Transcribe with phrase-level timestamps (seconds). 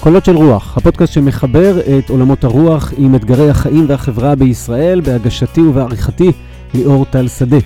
[0.00, 6.32] קולות של רוח, הפודקאסט שמחבר את עולמות הרוח עם אתגרי החיים והחברה בישראל, בהגשתי ובעריכתי
[6.74, 7.56] ליאור טל שדה.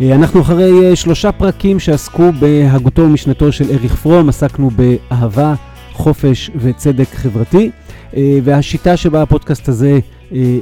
[0.00, 5.54] אה, אנחנו אחרי אה, שלושה פרקים שעסקו בהגותו ומשנתו של אריך פרום, עסקנו באהבה,
[5.92, 7.70] חופש וצדק חברתי,
[8.16, 9.98] אה, והשיטה שבה הפודקאסט הזה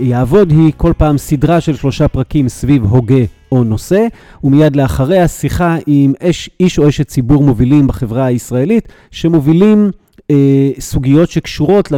[0.01, 4.07] יעבוד היא כל פעם סדרה של שלושה פרקים סביב הוגה או נושא,
[4.45, 9.91] ומיד לאחריה שיחה עם איש, איש או אשת ציבור מובילים בחברה הישראלית, שמובילים
[10.79, 11.93] סוגיות שקשורות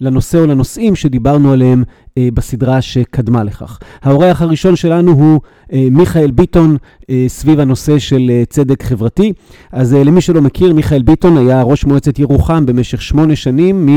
[0.00, 1.84] לנושא, או לנושאים שדיברנו עליהם אה,
[2.18, 3.78] בסדרה שקדמה לכך.
[4.02, 5.40] האורח הראשון שלנו הוא
[5.72, 6.76] אה, מיכאל ביטון,
[7.10, 9.32] אה, סביב הנושא של אה, צדק חברתי.
[9.72, 13.88] אז אה, למי שלא מכיר, מיכאל ביטון היה ראש מועצת ירוחם במשך שמונה שנים,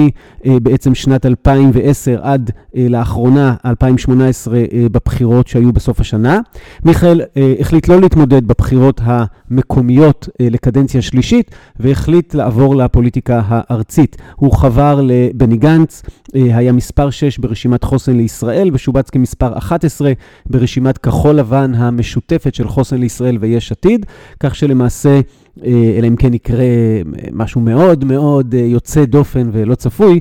[0.45, 6.39] מבעצם אה, שנת 2010 עד אה, לאחרונה, 2018, אה, בבחירות שהיו בסוף השנה.
[6.85, 14.17] מיכאל אה, החליט לא להתמודד בבחירות המקומיות אה, לקדנציה שלישית, והחליט לעבור לפוליטיקה הארצית.
[14.35, 16.03] הוא חבר לבני גנץ,
[16.35, 18.04] אה, היה מספר 6 ברשימת חוסן.
[18.05, 20.11] חוסן לישראל, ושובץ כמספר 11
[20.45, 24.05] ברשימת כחול לבן המשותפת של חוסן לישראל ויש עתיד,
[24.39, 25.19] כך שלמעשה,
[25.65, 30.19] אה, אלא אם כן יקרה אה, משהו מאוד מאוד אה, יוצא דופן ולא צפוי,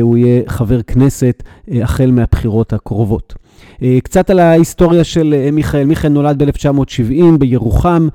[0.00, 1.42] הוא יהיה חבר כנסת
[1.82, 3.34] החל מהבחירות הקרובות.
[4.02, 5.84] קצת על ההיסטוריה של מיכאל.
[5.84, 8.08] מיכאל נולד ב-1970 בירוחם,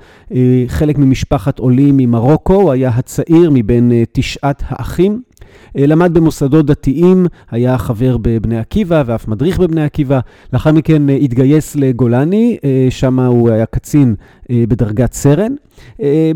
[0.68, 5.22] חלק ממשפחת עולים ממרוקו, הוא היה הצעיר מבין תשעת האחים.
[5.78, 10.20] אה, למד במוסדות דתיים, היה חבר בבני עקיבא ואף מדריך בבני עקיבא.
[10.52, 14.14] לאחר מכן אה, התגייס לגולני, אה, שם הוא היה קצין
[14.50, 15.52] בדרגת סרן.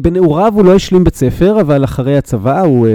[0.00, 2.86] בנעוריו הוא לא השלים בית ספר, אבל אחרי הצבא הוא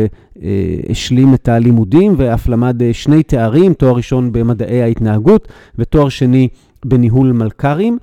[0.89, 6.47] השלים את הלימודים ואף למד שני תארים, תואר ראשון במדעי ההתנהגות ותואר שני
[6.85, 7.97] בניהול מלכ"רים,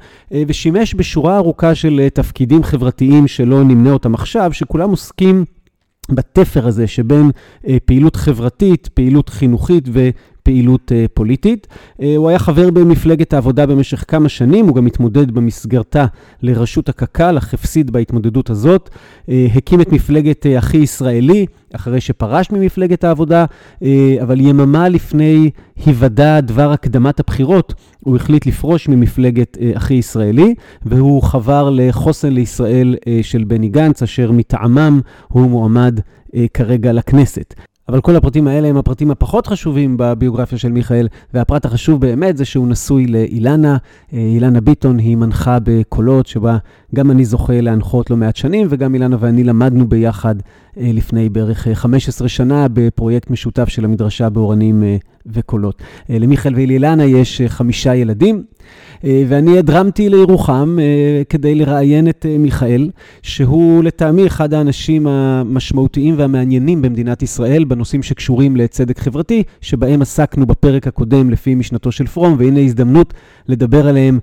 [0.47, 5.45] ושימש בשורה ארוכה של תפקידים חברתיים שלא נמנה אותם עכשיו, שכולם עוסקים
[6.13, 7.31] בתפר הזה שבין
[7.69, 9.89] אה, פעילות חברתית, פעילות חינוכית
[10.51, 11.67] פעילות uh, פוליטית.
[11.71, 16.07] Uh, הוא היה חבר במפלגת העבודה במשך כמה שנים, הוא גם התמודד במסגרתה
[16.43, 18.91] לראשות הקק"ל, אך הפסיד בהתמודדות הזאת.
[19.27, 23.45] Uh, הקים את מפלגת אחי ישראלי, אחרי שפרש ממפלגת העבודה,
[24.23, 25.51] אבל יממה לפני
[25.87, 33.45] היוודע דבר הקדמת הבחירות, הוא החליט לפרוש ממפלגת אחי ישראלי, והוא חבר לחוסן לישראל של
[33.45, 36.01] בני גנץ, אשר מטעמם הוא מועמד
[36.55, 37.55] כרגע לכנסת.
[37.91, 42.45] אבל כל הפרטים האלה הם הפרטים הפחות חשובים בביוגרפיה של מיכאל, והפרט החשוב באמת זה
[42.45, 43.77] שהוא נשוי לאילנה.
[44.13, 46.59] אה, אילנה ביטון היא מנחה בקולות, שבה
[46.95, 50.35] גם אני זוכה להנחות לא מעט שנים, וגם אילנה ואני למדנו ביחד
[50.79, 54.83] אה, לפני בערך 15 אה, שנה בפרויקט משותף של המדרשה באורנים
[55.27, 55.83] וקולות.
[56.09, 58.43] למיכאל ולאילנה יש חמישה ילדים.
[59.05, 62.91] אה, ואני הדרמתי לירוחם אה, כדי לראיין את אה, מיכאל,
[63.23, 70.87] שהוא לטעמי אחד האנשים המשמעותיים והמעניינים במדינת ישראל בנושאים שקשורים לצדק חברתי, שבהם עסקנו בפרק
[70.87, 73.15] הקודם לפי משנתו של פרום, והנה הזדמנות
[73.49, 74.19] לדבר עליהם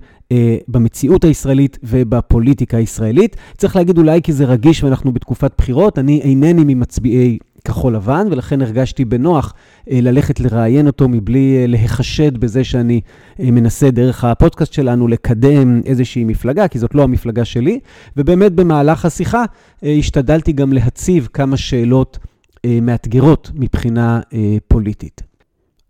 [0.68, 3.36] במציאות הישראלית ובפוליטיקה הישראלית.
[3.56, 8.62] צריך להגיד אולי כי זה רגיש ואנחנו בתקופת בחירות, אני אינני ממצביעי כחול לבן, ולכן
[8.62, 9.54] הרגשתי בנוח
[9.90, 13.00] אה, ללכת לראיין אותו מבלי אה, להיחשד בזה שאני
[13.40, 17.80] אה, מנסה דרך הפודקאסט שלנו לקדם איזושהי מפלגה, כי זאת לא המפלגה שלי.
[18.16, 19.44] ובאמת במהלך השיחה
[19.82, 22.18] השתדלתי גם להציב כמה שאלות
[22.66, 24.20] מאתגרות מבחינה
[24.68, 25.27] פוליטית.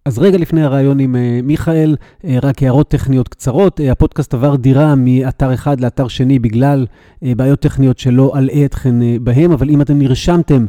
[0.08, 3.80] אז רגע לפני הרעיון עם uh, מיכאל, uh, רק הערות טכניות קצרות.
[3.80, 6.86] Uh, הפודקאסט עבר דירה מאתר אחד לאתר שני בגלל
[7.22, 10.66] בעיות טכניות שלא אלאה אתכן בהם, אבל אם אתם נרשמתם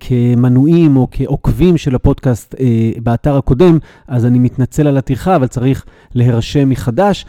[0.00, 2.54] כמנויים או כעוקבים של הפודקאסט
[3.02, 3.78] באתר הקודם,
[4.08, 5.84] אז אני מתנצל על הטרחה, אבל צריך
[6.14, 7.26] להירשם מחדש.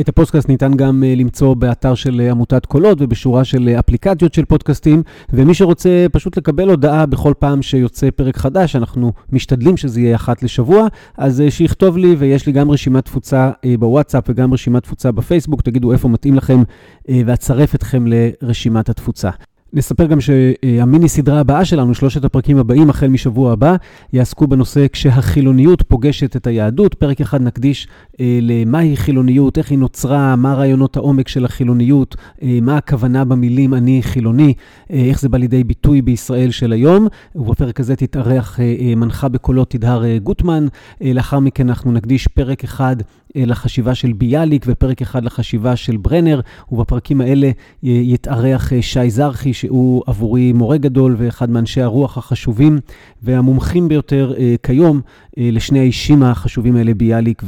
[0.00, 4.34] את הפודקאסט ניתן גם uh, למצוא באתר של uh, עמותת קולות ובשורה של uh, אפליקציות
[4.34, 5.02] של פודקאסטים,
[5.32, 10.42] ומי שרוצה פשוט לקבל הודעה בכל פעם שיוצא פרק חדש, אנחנו משתדלים שזה יהיה אחת
[10.42, 10.86] לשבוע,
[11.16, 16.08] אז שיכתוב לי, ויש לי גם רשימת תפוצה בוואטסאפ וגם רשימת תפוצה בפייסבוק, תגידו איפה
[16.08, 16.62] מתאים לכם
[17.08, 19.30] ואצרף אתכם לרשימת התפוצה.
[19.72, 23.76] נספר גם שהמיני סדרה הבאה שלנו, שלושת הפרקים הבאים, החל משבוע הבא,
[24.12, 26.94] יעסקו בנושא כשהחילוניות פוגשת את היהדות.
[26.94, 28.09] פרק אחד נקדיש אה,
[28.42, 34.02] למהי חילוניות, איך היא נוצרה, מה רעיונות העומק של החילוניות, אה, מה הכוונה במילים אני
[34.02, 34.54] חילוני,
[34.90, 37.06] אה, איך זה בא לידי ביטוי בישראל של היום.
[37.34, 40.66] ובפרק הזה תתארח אה, אה, מנחה בקולות תדהר אה, גוטמן.
[41.02, 42.96] אה, לאחר מכן אנחנו נקדיש פרק אחד
[43.36, 46.40] אה, לחשיבה של ביאליק ופרק אחד לחשיבה של ברנר,
[46.72, 52.78] ובפרקים האלה אה, יתארח אה, שי זרחי, שהוא עבורי מורה גדול ואחד מאנשי הרוח החשובים
[53.22, 55.00] והמומחים ביותר כיום
[55.36, 57.42] לשני האישים החשובים האלה, ביאליק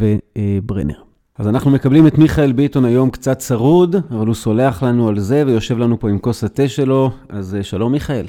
[0.62, 1.02] וברנר.
[1.38, 5.44] אז אנחנו מקבלים את מיכאל ביטון היום קצת צרוד, אבל הוא סולח לנו על זה
[5.46, 8.26] ויושב לנו פה עם כוס התה שלו, אז שלום מיכאל.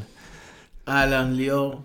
[0.87, 1.81] אהלן, ליאור.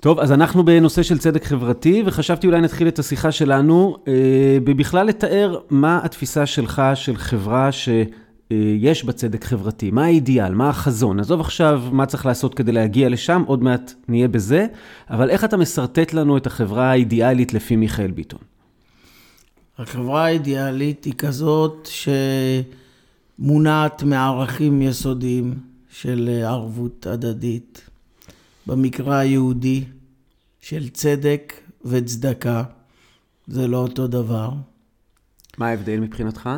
[0.00, 5.06] טוב, אז אנחנו בנושא של צדק חברתי, וחשבתי אולי נתחיל את השיחה שלנו אה, בבכלל
[5.06, 11.20] לתאר מה התפיסה שלך של חברה שיש בה צדק חברתי, מה האידיאל, מה החזון.
[11.20, 14.66] עזוב עכשיו מה צריך לעשות כדי להגיע לשם, עוד מעט נהיה בזה,
[15.10, 18.51] אבל איך אתה משרטט לנו את החברה האידיאלית לפי מיכאל ביטון?
[19.78, 21.88] החברה האידיאלית היא כזאת
[23.38, 25.54] שמונעת מערכים יסודיים
[25.90, 27.90] של ערבות הדדית.
[28.66, 29.84] במקרא היהודי
[30.60, 31.52] של צדק
[31.84, 32.64] וצדקה,
[33.46, 34.50] זה לא אותו דבר.
[35.58, 36.50] מה ההבדל מבחינתך?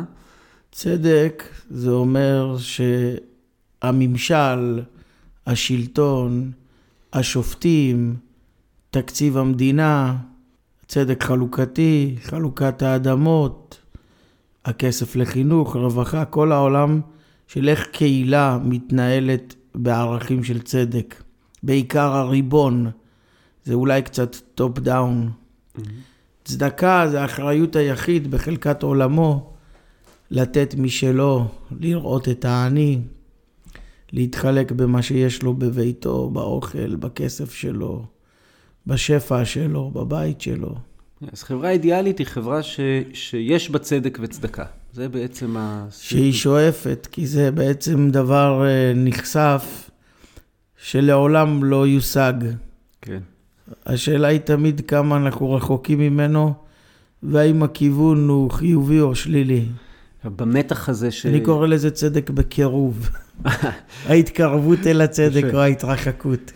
[0.71, 2.57] צדק זה אומר
[3.81, 4.81] שהממשל,
[5.47, 6.51] השלטון,
[7.13, 8.15] השופטים,
[8.91, 10.15] תקציב המדינה,
[10.87, 13.79] צדק חלוקתי, חלוקת האדמות,
[14.65, 17.01] הכסף לחינוך, רווחה, כל העולם
[17.47, 21.23] של איך קהילה מתנהלת בערכים של צדק.
[21.63, 22.91] בעיקר הריבון,
[23.63, 25.29] זה אולי קצת top down.
[25.29, 25.81] Mm-hmm.
[26.43, 29.53] צדקה זה אחריות היחיד בחלקת עולמו
[30.31, 31.45] לתת משלו,
[31.79, 33.01] לראות את העני,
[34.11, 38.05] להתחלק במה שיש לו בביתו, באוכל, בכסף שלו,
[38.87, 40.75] בשפע שלו, בבית שלו.
[41.31, 42.79] אז חברה אידיאלית היא חברה ש,
[43.13, 44.65] שיש בה צדק וצדקה.
[44.93, 45.85] זה בעצם ה...
[45.91, 49.89] שהיא שואפת, כי זה בעצם דבר אה, נכסף
[50.77, 52.33] שלעולם לא יושג.
[53.01, 53.19] כן.
[53.85, 56.53] השאלה היא תמיד כמה אנחנו רחוקים ממנו,
[57.23, 59.65] והאם הכיוון הוא חיובי או שלילי.
[60.25, 61.25] במתח הזה ש...
[61.25, 63.09] אני קורא לזה צדק בקירוב.
[64.09, 66.51] ההתקרבות אל הצדק או ההתרחקות.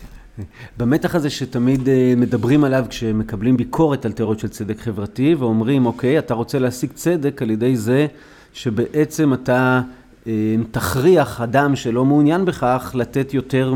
[0.78, 6.18] במתח הזה שתמיד אה, מדברים עליו כשמקבלים ביקורת על תיאוריות של צדק חברתי, ואומרים, אוקיי,
[6.18, 8.06] אתה רוצה להשיג צדק על ידי זה
[8.52, 9.80] שבעצם אתה
[10.26, 10.32] אה,
[10.70, 13.74] תכריח אדם שלא מעוניין בכך לתת יותר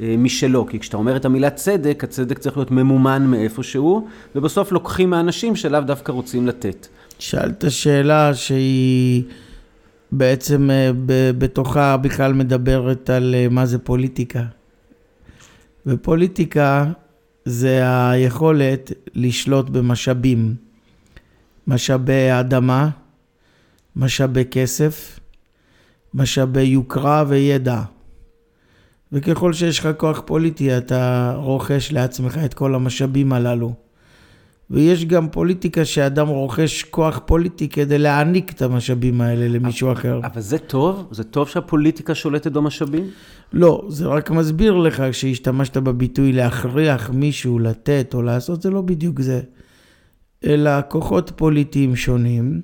[0.00, 0.66] אה, משלו.
[0.66, 5.80] כי כשאתה אומר את המילה צדק, הצדק צריך להיות ממומן מאיפשהו, ובסוף לוקחים מאנשים שלאו
[5.80, 6.86] דווקא רוצים לתת.
[7.18, 9.22] שאלת שאלה שהיא
[10.12, 10.70] בעצם
[11.38, 14.57] בתוכה בכלל מדברת על מה זה פוליטיקה.
[15.88, 16.84] ופוליטיקה
[17.44, 20.54] זה היכולת לשלוט במשאבים.
[21.66, 22.88] משאבי אדמה,
[23.96, 25.20] משאבי כסף,
[26.14, 27.82] משאבי יוקרה וידע.
[29.12, 33.87] וככל שיש לך כוח פוליטי, אתה רוכש לעצמך את כל המשאבים הללו.
[34.70, 40.20] ויש גם פוליטיקה שאדם רוכש כוח פוליטי כדי להעניק את המשאבים האלה למישהו אבל, אחר.
[40.24, 41.08] אבל זה טוב?
[41.10, 43.04] זה טוב שהפוליטיקה שולטת במשאבים?
[43.52, 49.20] לא, זה רק מסביר לך שהשתמשת בביטוי להכריח מישהו לתת או לעשות, זה לא בדיוק
[49.20, 49.40] זה.
[50.44, 52.60] אלא כוחות פוליטיים שונים.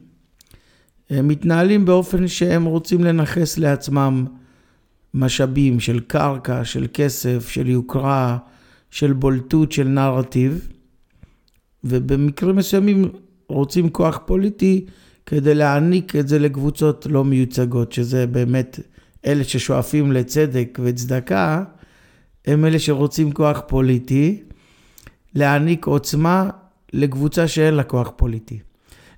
[1.10, 4.24] הם מתנהלים באופן שהם רוצים לנכס לעצמם
[5.14, 8.38] משאבים של קרקע, של כסף, של יוקרה,
[8.90, 10.68] של בולטות, של נרטיב,
[11.84, 13.08] ובמקרים מסוימים
[13.48, 14.84] רוצים כוח פוליטי
[15.26, 18.80] כדי להעניק את זה לקבוצות לא מיוצגות, שזה באמת
[19.26, 21.64] אלה ששואפים לצדק וצדקה,
[22.46, 24.42] הם אלה שרוצים כוח פוליטי,
[25.34, 26.50] להעניק עוצמה
[26.92, 28.58] לקבוצה שאין לה כוח פוליטי.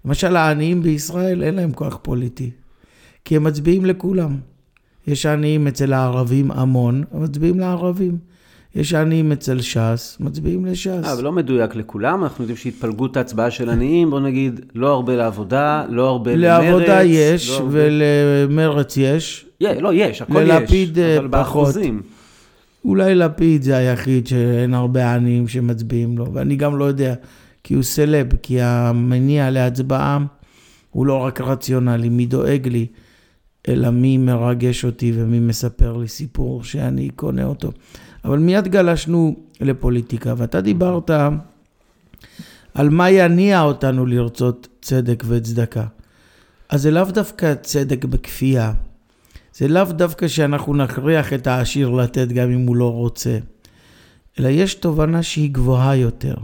[0.04, 2.50] למשל העניים בישראל אין להם כוח פוליטי,
[3.24, 4.36] כי הם מצביעים לכולם.
[5.06, 8.18] יש עניים אצל הערבים המון, הם מצביעים לערבים.
[8.76, 10.86] יש עניים אצל ש"ס, מצביעים לש"ס.
[11.04, 15.16] אה, אבל לא מדויק לכולם, אנחנו יודעים שהתפלגות ההצבעה של עניים, בוא נגיד, לא הרבה
[15.16, 16.64] לעבודה, לא הרבה למרץ.
[16.64, 19.46] לעבודה יש, לא ולמרץ יש.
[19.62, 20.58] Yeah, לא, יש, הכל ללפיד יש.
[20.60, 21.30] ללפיד אה, פחות.
[21.30, 22.02] באחוזים.
[22.84, 27.14] אולי לפיד זה היחיד שאין הרבה עניים שמצביעים לו, ואני גם לא יודע.
[27.64, 30.18] כי הוא סלב, כי המניע להצבעה
[30.90, 32.86] הוא לא רק רציונלי, מי דואג לי,
[33.68, 37.72] אלא מי מרגש אותי ומי מספר לי סיפור שאני קונה אותו.
[38.24, 41.10] אבל מיד גלשנו לפוליטיקה, ואתה דיברת
[42.74, 45.86] על מה יניע אותנו לרצות צדק וצדקה.
[46.68, 48.72] אז זה לאו דווקא צדק בכפייה.
[49.54, 53.38] זה לאו דווקא שאנחנו נכריח את העשיר לתת גם אם הוא לא רוצה,
[54.38, 56.34] אלא יש תובנה שהיא גבוהה יותר.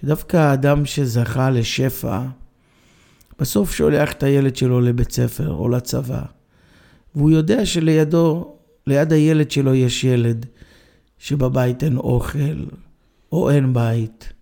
[0.00, 2.20] שדווקא האדם שזכה לשפע,
[3.38, 6.22] בסוף שולח את הילד שלו לבית ספר או לצבא,
[7.14, 8.54] והוא יודע שלידו,
[8.86, 10.46] ליד הילד שלו יש ילד
[11.18, 12.64] שבבית אין אוכל,
[13.32, 14.32] או אין בית,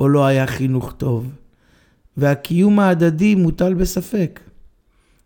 [0.00, 1.30] או לא היה חינוך טוב,
[2.16, 4.40] והקיום ההדדי מוטל בספק.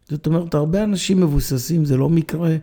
[0.08, 2.56] זאת אומרת, הרבה אנשים מבוססים, זה לא מקרה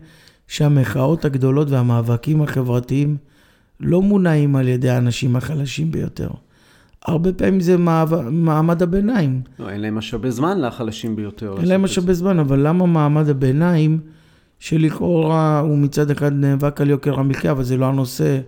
[0.48, 3.16] שהמחאות הגדולות והמאבקים החברתיים
[3.80, 6.30] לא מונעים על ידי האנשים החלשים ביותר.
[7.06, 7.76] הרבה פעמים זה
[8.30, 9.40] מעמד הביניים.
[9.58, 11.54] לא, אין להם משאבי זמן לחלשים ביותר.
[11.58, 14.00] אין להם משאבי זמן, אבל למה מעמד הביניים,
[14.58, 18.40] שלכאורה הוא מצד אחד נאבק על יוקר המחיה, אבל זה לא הנושא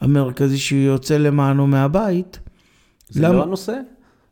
[0.00, 2.38] המרכזי שהוא יוצא למענו מהבית.
[3.08, 3.34] זה למה?
[3.34, 3.74] לא הנושא?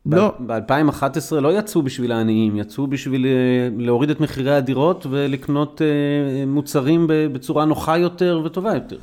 [0.05, 0.33] לא.
[0.45, 7.05] ב-2011 לא יצאו בשביל העניים, יצאו בשביל אה, להוריד את מחירי הדירות ולקנות אה, מוצרים
[7.07, 8.97] בצורה נוחה יותר וטובה יותר.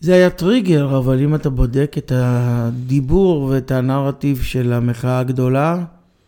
[0.00, 5.84] זה היה טריגר, אבל אם אתה בודק את הדיבור ואת הנרטיב של המחאה הגדולה,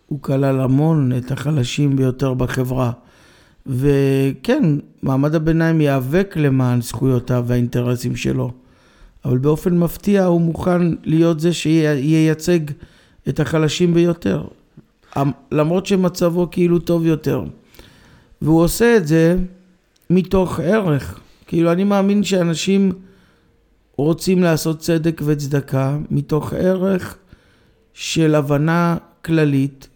[0.06, 2.92] הוא כלל המון את החלשים ביותר בחברה.
[3.66, 4.62] וכן,
[5.02, 8.50] מעמד הביניים ייאבק למען זכויותיו והאינטרסים שלו,
[9.24, 12.60] אבל באופן מפתיע הוא מוכן להיות זה שייצג
[13.28, 14.44] את החלשים ביותר,
[15.52, 17.44] למרות שמצבו כאילו טוב יותר.
[18.42, 19.36] והוא עושה את זה
[20.10, 21.20] מתוך ערך.
[21.46, 22.92] כאילו, אני מאמין שאנשים
[23.96, 27.18] רוצים לעשות צדק וצדקה מתוך ערך
[27.94, 29.88] של הבנה כללית,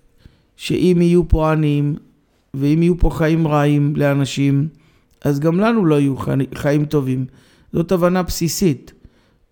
[0.57, 1.97] שאם יהיו פה עניים
[2.55, 4.69] ואם יהיו פה חיים רעים לאנשים,
[5.25, 6.15] אז גם לנו לא יהיו
[6.55, 7.27] חיים טובים.
[7.73, 8.93] זאת הבנה בסיסית.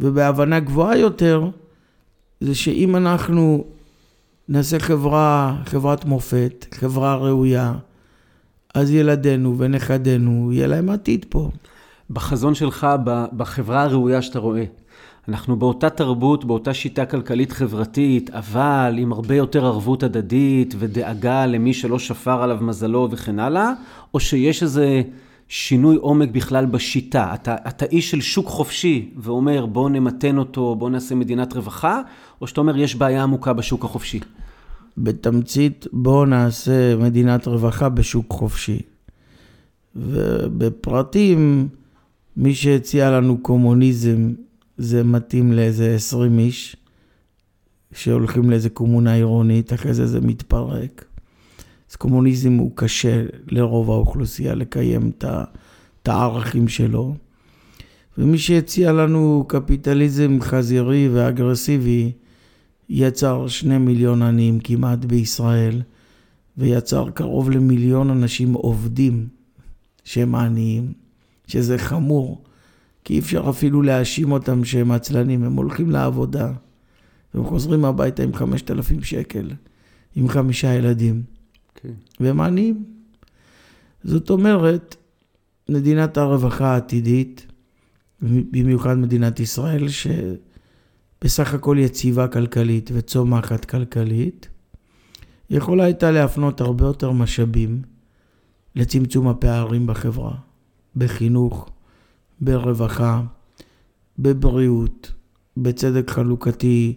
[0.00, 1.50] ובהבנה גבוהה יותר,
[2.40, 3.64] זה שאם אנחנו
[4.48, 7.74] נעשה חברה, חברת מופת, חברה ראויה,
[8.74, 11.50] אז ילדינו ונכדינו, יהיה להם עתיד פה.
[12.10, 12.86] בחזון שלך,
[13.32, 14.64] בחברה הראויה שאתה רואה,
[15.28, 21.74] אנחנו באותה תרבות, באותה שיטה כלכלית חברתית, אבל עם הרבה יותר ערבות הדדית ודאגה למי
[21.74, 23.72] שלא שפר עליו מזלו וכן הלאה,
[24.14, 25.02] או שיש איזה
[25.48, 27.34] שינוי עומק בכלל בשיטה.
[27.34, 32.00] אתה, אתה איש של שוק חופשי ואומר בוא נמתן אותו, בוא נעשה מדינת רווחה,
[32.40, 34.20] או שאתה אומר יש בעיה עמוקה בשוק החופשי?
[34.98, 38.78] בתמצית בוא נעשה מדינת רווחה בשוק חופשי.
[39.96, 41.68] ובפרטים,
[42.38, 44.32] מי שהציע לנו קומוניזם
[44.76, 46.76] זה מתאים לאיזה 20 איש
[47.92, 51.04] שהולכים לאיזה קומונה עירונית, אחרי זה זה מתפרק.
[51.90, 57.14] אז קומוניזם הוא קשה לרוב האוכלוסייה לקיים את הערכים שלו.
[58.18, 62.12] ומי שהציע לנו קפיטליזם חזירי ואגרסיבי,
[62.88, 65.82] יצר שני מיליון עניים כמעט בישראל,
[66.58, 69.28] ויצר קרוב למיליון אנשים עובדים
[70.04, 70.92] שהם עניים,
[71.48, 72.44] שזה חמור.
[73.04, 76.52] כי אי אפשר אפילו להאשים אותם שהם עצלנים, הם הולכים לעבודה,
[77.34, 79.50] והם חוזרים הביתה עם 5,000 שקל,
[80.16, 81.80] עם חמישה ילדים, okay.
[81.80, 81.92] כן.
[82.20, 82.84] והם עניים.
[84.04, 84.96] זאת אומרת,
[85.68, 87.46] מדינת הרווחה העתידית,
[88.22, 94.48] במיוחד מדינת ישראל, שבסך הכל יציבה כלכלית וצומחת כלכלית,
[95.50, 97.82] יכולה הייתה להפנות הרבה יותר משאבים
[98.76, 100.34] לצמצום הפערים בחברה,
[100.98, 101.68] בחינוך,
[102.40, 103.22] ברווחה,
[104.18, 105.12] בבריאות,
[105.56, 106.94] בצדק חלוקתי,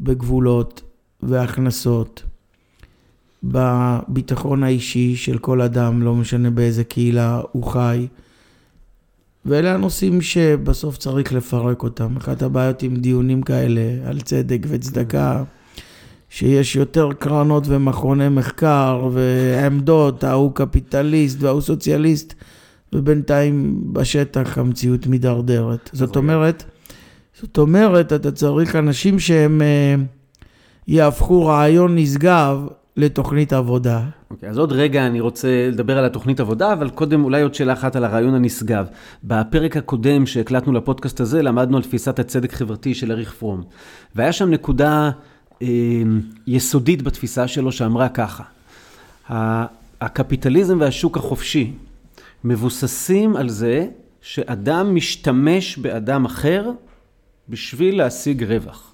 [0.00, 0.82] בגבולות
[1.22, 2.22] והכנסות,
[3.44, 8.06] בביטחון האישי של כל אדם, לא משנה באיזה קהילה הוא חי.
[9.44, 12.16] ואלה הנושאים שבסוף צריך לפרק אותם.
[12.16, 15.42] אחת הבעיות עם דיונים כאלה על צדק וצדקה,
[16.28, 22.34] שיש יותר קרנות ומכוני מחקר ועמדות, ההוא קפיטליסט וההוא סוציאליסט.
[22.92, 25.90] ובינתיים בשטח המציאות מידרדרת.
[25.92, 26.64] זאת אומרת,
[27.42, 29.94] זאת אומרת, אתה צריך אנשים שהם אה,
[30.88, 32.66] יהפכו רעיון נשגב
[32.96, 34.02] לתוכנית עבודה.
[34.30, 37.54] אוקיי, okay, אז עוד רגע אני רוצה לדבר על התוכנית עבודה, אבל קודם אולי עוד
[37.54, 38.86] שאלה אחת על הרעיון הנשגב.
[39.24, 43.62] בפרק הקודם שהקלטנו לפודקאסט הזה, למדנו על תפיסת הצדק חברתי של אריך פרום.
[44.14, 45.10] והיה שם נקודה
[45.62, 45.68] אה,
[46.46, 48.42] יסודית בתפיסה שלו שאמרה ככה,
[50.00, 51.72] הקפיטליזם והשוק החופשי
[52.44, 53.86] מבוססים על זה
[54.20, 56.70] שאדם משתמש באדם אחר
[57.48, 58.92] בשביל להשיג רווח.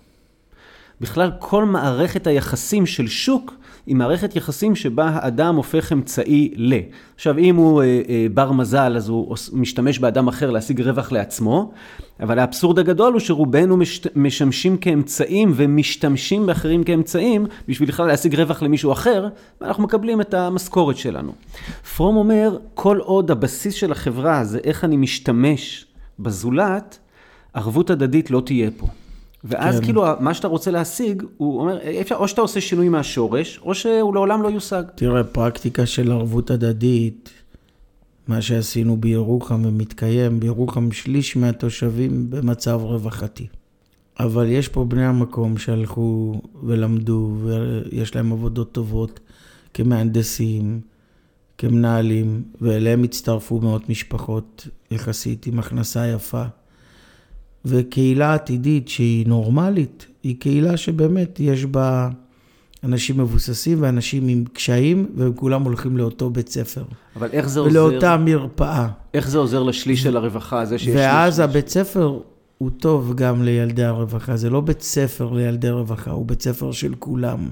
[1.00, 3.54] בכלל כל מערכת היחסים של שוק
[3.86, 6.74] היא מערכת יחסים שבה האדם הופך אמצעי ל.
[7.14, 11.72] עכשיו, אם הוא אה, אה, בר מזל, אז הוא משתמש באדם אחר להשיג רווח לעצמו,
[12.20, 18.62] אבל האבסורד הגדול הוא שרובנו מש, משמשים כאמצעים ומשתמשים באחרים כאמצעים בשביל בכלל להשיג רווח
[18.62, 19.28] למישהו אחר,
[19.60, 21.32] ואנחנו מקבלים את המשכורת שלנו.
[21.96, 25.86] פרום אומר, כל עוד הבסיס של החברה זה איך אני משתמש
[26.18, 26.98] בזולת,
[27.54, 28.86] ערבות הדדית לא תהיה פה.
[29.46, 29.84] ואז כן.
[29.84, 34.14] כאילו מה שאתה רוצה להשיג, הוא אומר, אפשר, או שאתה עושה שינוי מהשורש, או שהוא
[34.14, 34.82] לעולם לא יושג.
[34.94, 37.30] תראה, פרקטיקה של ערבות הדדית,
[38.28, 43.46] מה שעשינו בירוחם ומתקיים, בירוחם שליש מהתושבים במצב רווחתי.
[44.20, 49.20] אבל יש פה בני המקום שהלכו ולמדו, ויש להם עבודות טובות
[49.74, 50.80] כמהנדסים,
[51.58, 56.44] כמנהלים, ואליהם הצטרפו מאות משפחות יחסית עם הכנסה יפה.
[57.66, 62.08] וקהילה עתידית שהיא נורמלית, היא קהילה שבאמת יש בה
[62.84, 66.84] אנשים מבוססים ואנשים עם קשיים, והם כולם הולכים לאותו בית ספר.
[67.16, 67.70] אבל איך זה עוזר?
[67.70, 68.88] ולאותה מרפאה.
[69.14, 71.48] איך זה עוזר לשליש של הרווחה, זה שיש ואז שליש?
[71.48, 72.18] הבית ספר
[72.58, 76.94] הוא טוב גם לילדי הרווחה, זה לא בית ספר לילדי רווחה, הוא בית ספר של
[76.98, 77.48] כולם.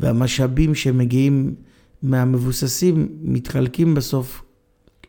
[0.00, 1.54] והמשאבים שמגיעים
[2.02, 4.42] מהמבוססים מתחלקים בסוף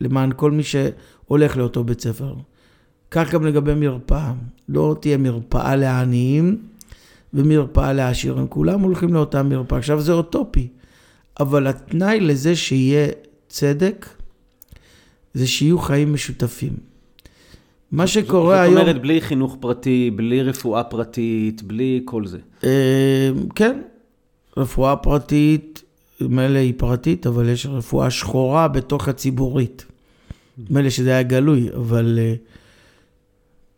[0.00, 2.34] למען כל מי שהולך לאותו בית ספר.
[3.14, 4.32] כך גם לגבי מרפאה,
[4.68, 6.58] לא תהיה מרפאה לעניים
[7.34, 9.78] ומרפאה לעשירים, כולם הולכים לאותה מרפאה.
[9.78, 10.68] עכשיו זה אוטופי,
[11.40, 13.08] אבל התנאי לזה שיהיה
[13.48, 14.06] צדק
[15.34, 16.72] זה שיהיו חיים משותפים.
[17.92, 18.74] מה שקורה היום...
[18.74, 22.38] זאת אומרת, בלי חינוך פרטי, בלי רפואה פרטית, בלי כל זה.
[22.64, 23.80] אה, כן,
[24.56, 25.82] רפואה פרטית,
[26.20, 29.84] מילא היא פרטית, אבל יש רפואה שחורה בתוך הציבורית.
[30.70, 32.34] מילא שזה היה גלוי, אבל אה,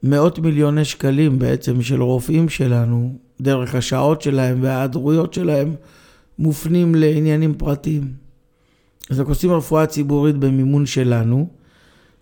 [0.03, 5.75] מאות מיליוני שקלים בעצם של רופאים שלנו, דרך השעות שלהם וההיעדרויות שלהם,
[6.39, 8.13] מופנים לעניינים פרטיים.
[9.11, 11.49] אז אנחנו עושים רפואה ציבורית במימון שלנו,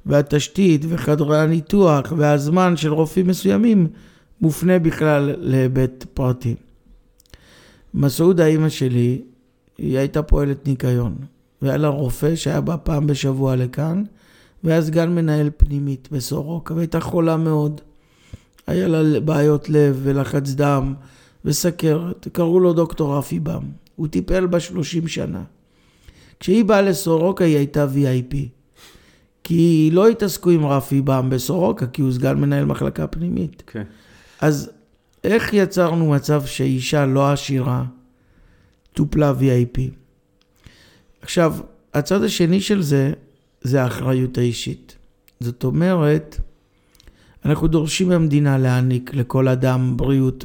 [0.06, 3.86] והתשתית וחדרי הניתוח והזמן של רופאים מסוימים
[4.40, 6.54] מופנה בכלל להיבט פרטי.
[7.94, 9.22] מסעודה, אימא שלי,
[9.78, 11.16] היא הייתה פועלת ניקיון,
[11.62, 14.02] והיה לה רופא שהיה בא פעם בשבוע לכאן,
[14.64, 17.80] והיה סגן מנהל פנימית בסורוקה, והייתה חולה מאוד.
[18.66, 20.94] היה לה בעיות לב ולחץ דם
[21.44, 23.62] וסכרת, קראו לו דוקטור רפי בם.
[23.96, 25.42] הוא טיפל בה 30 שנה.
[26.40, 28.36] כשהיא באה לסורוקה היא הייתה VIP.
[29.44, 33.62] כי לא התעסקו עם רפי בם בסורוקה, כי הוא סגן מנהל מחלקה פנימית.
[33.66, 33.82] כן.
[33.82, 33.84] Okay.
[34.40, 34.70] אז
[35.24, 37.84] איך יצרנו מצב שאישה לא עשירה
[38.92, 39.80] טופלה VIP?
[41.22, 41.56] עכשיו,
[41.94, 43.12] הצד השני של זה,
[43.64, 44.96] זה האחריות האישית.
[45.40, 46.40] זאת אומרת,
[47.44, 50.44] אנחנו דורשים מהמדינה להעניק לכל אדם בריאות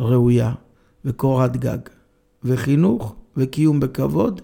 [0.00, 0.52] ראויה
[1.04, 1.78] וקורת גג,
[2.44, 4.40] וחינוך וקיום בכבוד,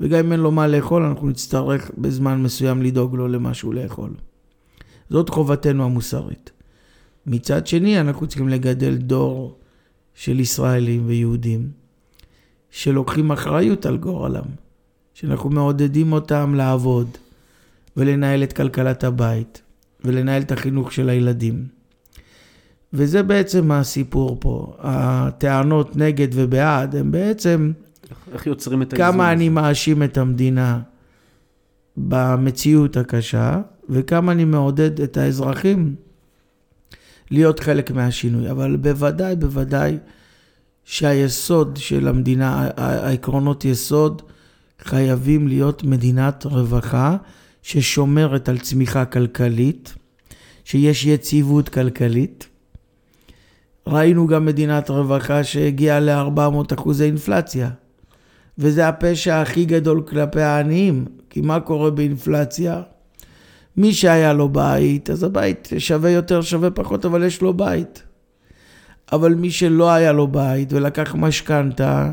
[0.00, 4.10] וגם אם אין לו מה לאכול, אנחנו נצטרך בזמן מסוים לדאוג לו למשהו לאכול.
[5.10, 6.50] זאת חובתנו המוסרית.
[7.26, 9.58] מצד שני, אנחנו צריכים לגדל דור
[10.14, 11.70] של ישראלים ויהודים
[12.70, 14.44] שלוקחים אחריות על גורלם,
[15.14, 17.08] שאנחנו מעודדים אותם לעבוד
[17.96, 19.62] ולנהל את כלכלת הבית
[20.04, 21.66] ולנהל את החינוך של הילדים.
[22.92, 24.76] וזה בעצם הסיפור פה.
[24.78, 27.72] הטענות נגד ובעד הם בעצם
[28.32, 29.12] איך יוצרים את האיזון?
[29.12, 30.80] כמה אני מאשים את המדינה
[31.96, 35.94] במציאות הקשה, וכמה אני מעודד את האזרחים
[37.30, 38.50] להיות חלק מהשינוי.
[38.50, 39.98] אבל בוודאי, בוודאי
[40.84, 44.22] שהיסוד של המדינה, העקרונות יסוד,
[44.80, 47.16] חייבים להיות מדינת רווחה
[47.64, 49.94] ששומרת על צמיחה כלכלית,
[50.64, 52.48] שיש יציבות כלכלית.
[53.86, 57.70] ראינו גם מדינת רווחה שהגיעה ל-400 אחוזי אינפלציה.
[58.58, 62.82] וזה הפשע הכי גדול כלפי העניים, כי מה קורה באינפלציה?
[63.76, 68.02] מי שהיה לו בית, אז הבית שווה יותר, שווה פחות, אבל יש לו בית.
[69.12, 72.12] אבל מי שלא היה לו בית ולקח משכנתה,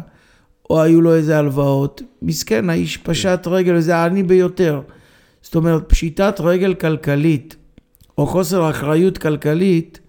[0.70, 4.82] או היו לו איזה הלוואות, מסכן, האיש פשט רגל, וזה העני ביותר.
[5.42, 7.56] זאת אומרת, פשיטת רגל כלכלית,
[8.18, 10.00] או חוסר אחריות כלכלית,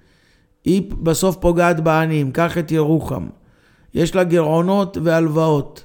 [0.65, 2.33] היא בסוף פוגעת בעניים.
[2.33, 3.27] קח את ירוחם.
[3.95, 5.85] יש לה גירעונות והלוואות.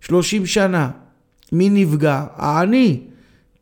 [0.00, 0.90] 30 שנה.
[1.52, 2.24] מי נפגע?
[2.36, 3.00] העני.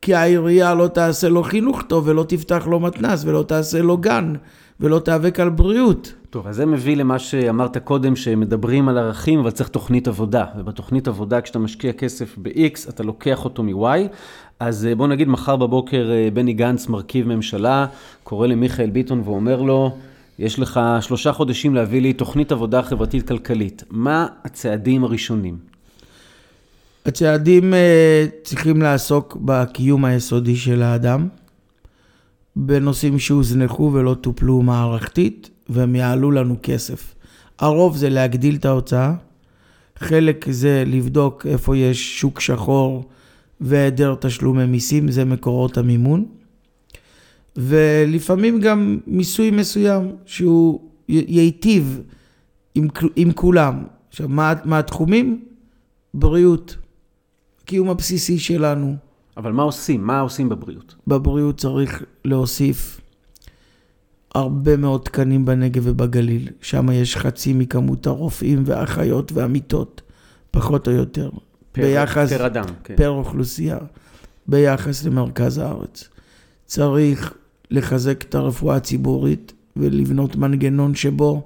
[0.02, 4.32] כי העירייה לא תעשה לו חינוך טוב ולא תפתח לו מתנ"ס ולא תעשה לו גן
[4.80, 6.12] ולא תיאבק על בריאות.
[6.30, 10.44] טוב, אז זה מביא למה שאמרת קודם, שמדברים על ערכים, אבל צריך תוכנית עבודה.
[10.58, 14.08] ובתוכנית עבודה, כשאתה משקיע כסף ב-X, אתה לוקח אותו מ-Y.
[14.60, 17.86] אז אה, בוא נגיד, מחר בבוקר אה, בני גנץ מרכיב ממשלה,
[18.24, 19.96] קורא למיכאל ביטון ואומר לו,
[20.38, 23.84] יש לך שלושה חודשים להביא לי תוכנית עבודה חברתית-כלכלית.
[23.90, 25.56] מה הצעדים הראשונים?
[27.06, 31.28] הצעדים אה, צריכים לעסוק בקיום היסודי של האדם,
[32.56, 37.14] בנושאים שהוזנחו ולא טופלו מערכתית, והם יעלו לנו כסף.
[37.58, 39.14] הרוב זה להגדיל את ההוצאה,
[39.98, 43.08] חלק זה לבדוק איפה יש שוק שחור
[43.60, 46.24] והיעדר תשלומי מיסים, זה מקורות המימון.
[47.56, 52.00] ולפעמים גם מיסוי מסוים שהוא ייטיב
[52.74, 53.84] עם, עם כולם.
[54.08, 55.44] עכשיו, מה, מה התחומים?
[56.14, 56.76] בריאות,
[57.62, 58.96] הקיום הבסיסי שלנו.
[59.36, 60.06] אבל מה עושים?
[60.06, 60.94] מה עושים בבריאות?
[61.06, 62.99] בבריאות צריך להוסיף
[64.34, 66.48] הרבה מאוד תקנים בנגב ובגליל.
[66.60, 70.02] שם יש חצי מכמות הרופאים והאחיות והמיטות,
[70.50, 71.30] פחות או יותר.
[71.72, 72.96] פר, ביחס, פר אדם, כן.
[72.96, 73.78] פר אוכלוסייה,
[74.46, 76.08] ביחס למרכז הארץ.
[76.66, 77.34] צריך
[77.70, 81.42] לחזק את הרפואה הציבורית ולבנות מנגנון שבו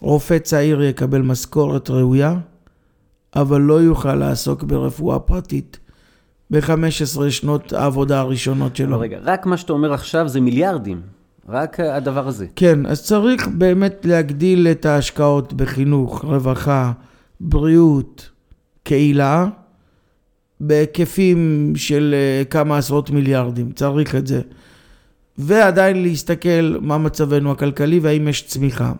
[0.00, 2.36] רופא צעיר יקבל משכורת ראויה,
[3.36, 5.78] אבל לא יוכל לעסוק ברפואה פרטית
[6.50, 9.00] ב-15 שנות העבודה הראשונות שלו.
[9.00, 11.17] רגע, רק מה שאתה אומר עכשיו זה מיליארדים.
[11.48, 12.46] רק הדבר הזה.
[12.56, 16.92] כן, אז צריך באמת להגדיל את ההשקעות בחינוך, רווחה,
[17.40, 18.30] בריאות,
[18.82, 19.46] קהילה,
[20.60, 24.40] בהיקפים של אה, כמה עשרות מיליארדים, צריך את זה.
[25.38, 28.92] ועדיין להסתכל מה מצבנו הכלכלי והאם יש צמיחה.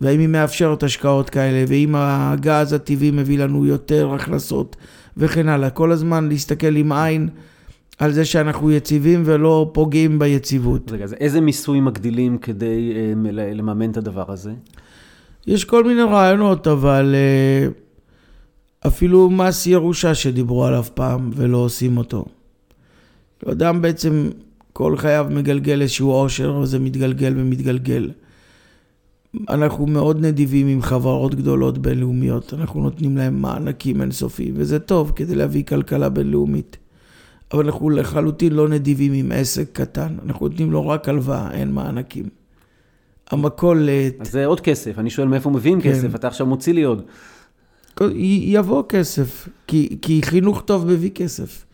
[0.00, 4.76] והאם היא מאפשרת השקעות כאלה, ואם הגז הטבעי מביא לנו יותר הכנסות
[5.16, 5.70] וכן הלאה.
[5.70, 7.28] כל הזמן להסתכל עם עין
[7.98, 10.92] על זה שאנחנו יציבים ולא פוגעים ביציבות.
[10.92, 13.12] רגע, אז איזה מיסוי מגדילים כדי אה,
[13.54, 14.52] לממן את הדבר הזה?
[15.46, 17.68] יש כל מיני רעיונות, אבל אה,
[18.86, 22.24] אפילו מס ירושה שדיברו עליו פעם ולא עושים אותו.
[23.46, 24.30] אדם בעצם
[24.72, 28.10] כל חייו מגלגל איזשהו עושר, וזה מתגלגל ומתגלגל.
[29.48, 35.34] אנחנו מאוד נדיבים עם חברות גדולות בינלאומיות, אנחנו נותנים להם מענקים אינסופיים, וזה טוב כדי
[35.34, 36.76] להביא כלכלה בינלאומית.
[37.52, 42.28] אבל אנחנו לחלוטין לא נדיבים עם עסק קטן, אנחנו נותנים לו רק הלוואה, אין מענקים.
[43.30, 44.20] המכולת...
[44.20, 45.90] אז זה עוד כסף, אני שואל מאיפה מביאים כן.
[45.92, 47.02] כסף, אתה עכשיו מוציא לי עוד.
[48.16, 51.64] יבוא כסף, כי, כי חינוך טוב מביא כסף.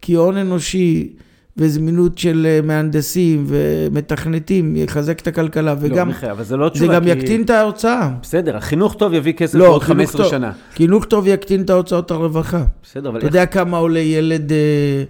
[0.00, 1.12] כי הון אנושי
[1.60, 5.96] וזמינות של אה, מהנדסים ומתכנתים יחזק את הכלכלה, וגם...
[5.96, 7.10] לא, מיכאל, אבל זה לא תשובה, זה גם כי...
[7.10, 8.10] יקטין את ההוצאה.
[8.22, 10.52] בסדר, החינוך טוב יביא כסף לא, בעוד 15 טוב, שנה.
[10.74, 12.64] חינוך טוב יקטין את ההוצאות הרווחה.
[12.82, 13.34] בסדר, אבל אתה איך...
[13.34, 15.04] יודע כמה עולה ילד אה,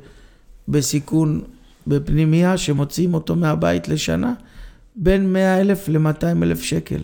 [0.68, 1.40] בסיכון
[1.86, 4.32] בפנימייה, שמוציאים אותו מהבית לשנה?
[4.96, 7.00] בין 100 אלף ל-200 אלף שקל.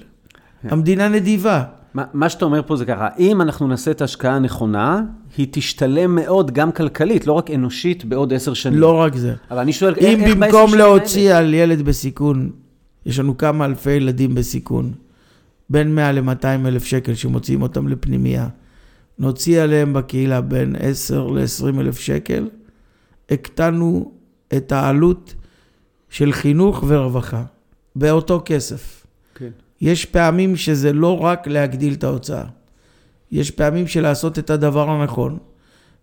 [0.62, 0.68] כן.
[0.70, 1.64] המדינה נדיבה.
[1.94, 5.02] מה, מה שאתה אומר פה זה ככה, אם אנחנו נעשה את ההשקעה הנכונה,
[5.36, 8.78] היא תשתלם מאוד גם כלכלית, לא רק אנושית, בעוד עשר שנים.
[8.78, 9.34] לא רק זה.
[9.50, 11.38] אבל אני שואל, אם איך במקום להוציא האלה?
[11.38, 12.50] על ילד בסיכון,
[13.06, 14.92] יש לנו כמה אלפי ילדים בסיכון,
[15.70, 18.48] בין 100 ל-200 אלף שקל שמוציאים אותם לפנימייה,
[19.18, 22.48] נוציא עליהם בקהילה בין 10 ל-20 אלף שקל,
[23.30, 24.12] הקטנו
[24.56, 25.34] את העלות
[26.10, 27.44] של חינוך ורווחה,
[27.96, 29.06] באותו כסף.
[29.34, 29.50] כן.
[29.80, 32.44] יש פעמים שזה לא רק להגדיל את ההוצאה.
[33.32, 35.38] יש פעמים של לעשות את הדבר הנכון.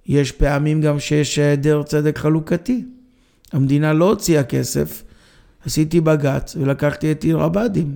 [0.06, 2.86] יש פעמים גם שיש היעדר צדק חלוקתי.
[3.54, 5.04] המדינה לא הוציאה כסף,
[5.66, 7.96] עשיתי בג"ץ ולקחתי את עיר הבה"דים,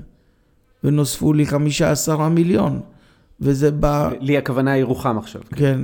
[0.84, 2.80] ונוספו לי חמישה עשרה מיליון,
[3.42, 4.10] וזה בא...
[4.20, 5.42] לי הכוונה ירוחם עכשיו.
[5.56, 5.80] כן,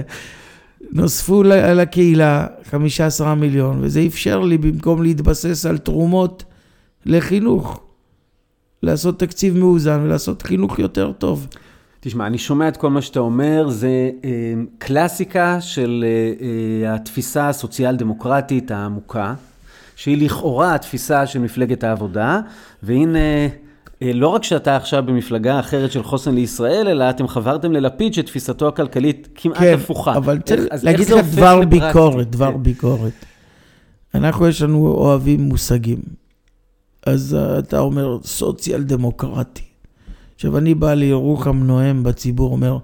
[0.92, 6.44] נוספו לקהילה חמישה עשרה מיליון, וזה אפשר לי במקום להתבסס על תרומות
[7.06, 7.80] לחינוך,
[8.82, 11.46] לעשות תקציב מאוזן ולעשות חינוך יותר טוב.
[12.00, 14.30] תשמע, אני שומע את כל מה שאתה אומר, זה אה,
[14.78, 16.46] קלאסיקה של אה,
[16.88, 19.34] אה, התפיסה הסוציאל-דמוקרטית העמוקה,
[19.96, 22.40] שהיא לכאורה התפיסה של מפלגת העבודה,
[22.82, 23.18] והנה,
[24.02, 28.68] אה, לא רק שאתה עכשיו במפלגה אחרת של חוסן לישראל, אלא אתם חברתם ללפיד שתפיסתו
[28.68, 30.12] הכלכלית כמעט כן, הפוכה.
[30.12, 32.62] כן, אבל צריך להגיד לך דבר ביקורת, דבר כן.
[32.62, 33.12] ביקורת.
[34.14, 36.00] אנחנו, יש לנו אוהבים מושגים.
[37.06, 39.69] אז אתה אומר סוציאל דמוקרטי.
[40.40, 42.78] עכשיו, אני בא לירוחם נואם בציבור, אומר,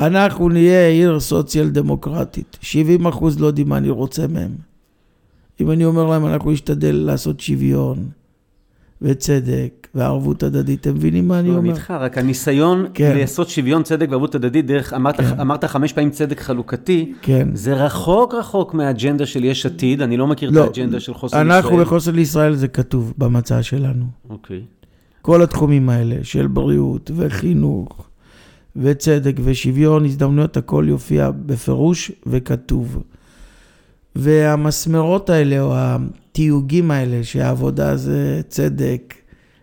[0.00, 2.58] אנחנו נהיה עיר סוציאל דמוקרטית.
[2.60, 4.50] 70 אחוז לא יודעים מה אני רוצה מהם.
[5.60, 8.08] אם אני אומר להם, אנחנו נשתדל לעשות שוויון
[9.02, 11.60] וצדק וערבות הדדית, אתם מבינים מה אני אומר?
[11.60, 13.16] אני איתך, רק הניסיון כן.
[13.18, 15.40] לעשות שוויון, צדק וערבות הדדית, דרך, אמרת, כן.
[15.40, 17.48] אמרת חמש פעמים צדק חלוקתי, כן.
[17.54, 21.38] זה רחוק רחוק מהאג'נדה של יש עתיד, אני לא מכיר לא, את האג'נדה של חוסן
[21.38, 21.56] לישראל.
[21.56, 24.04] אנחנו בחוסן לישראל זה כתוב במצע שלנו.
[24.30, 24.62] אוקיי.
[25.26, 28.08] כל התחומים האלה של בריאות וחינוך
[28.76, 33.02] וצדק ושוויון הזדמנויות, הכל יופיע בפירוש וכתוב.
[34.16, 39.14] והמסמרות האלה, או התיוגים האלה, שהעבודה זה צדק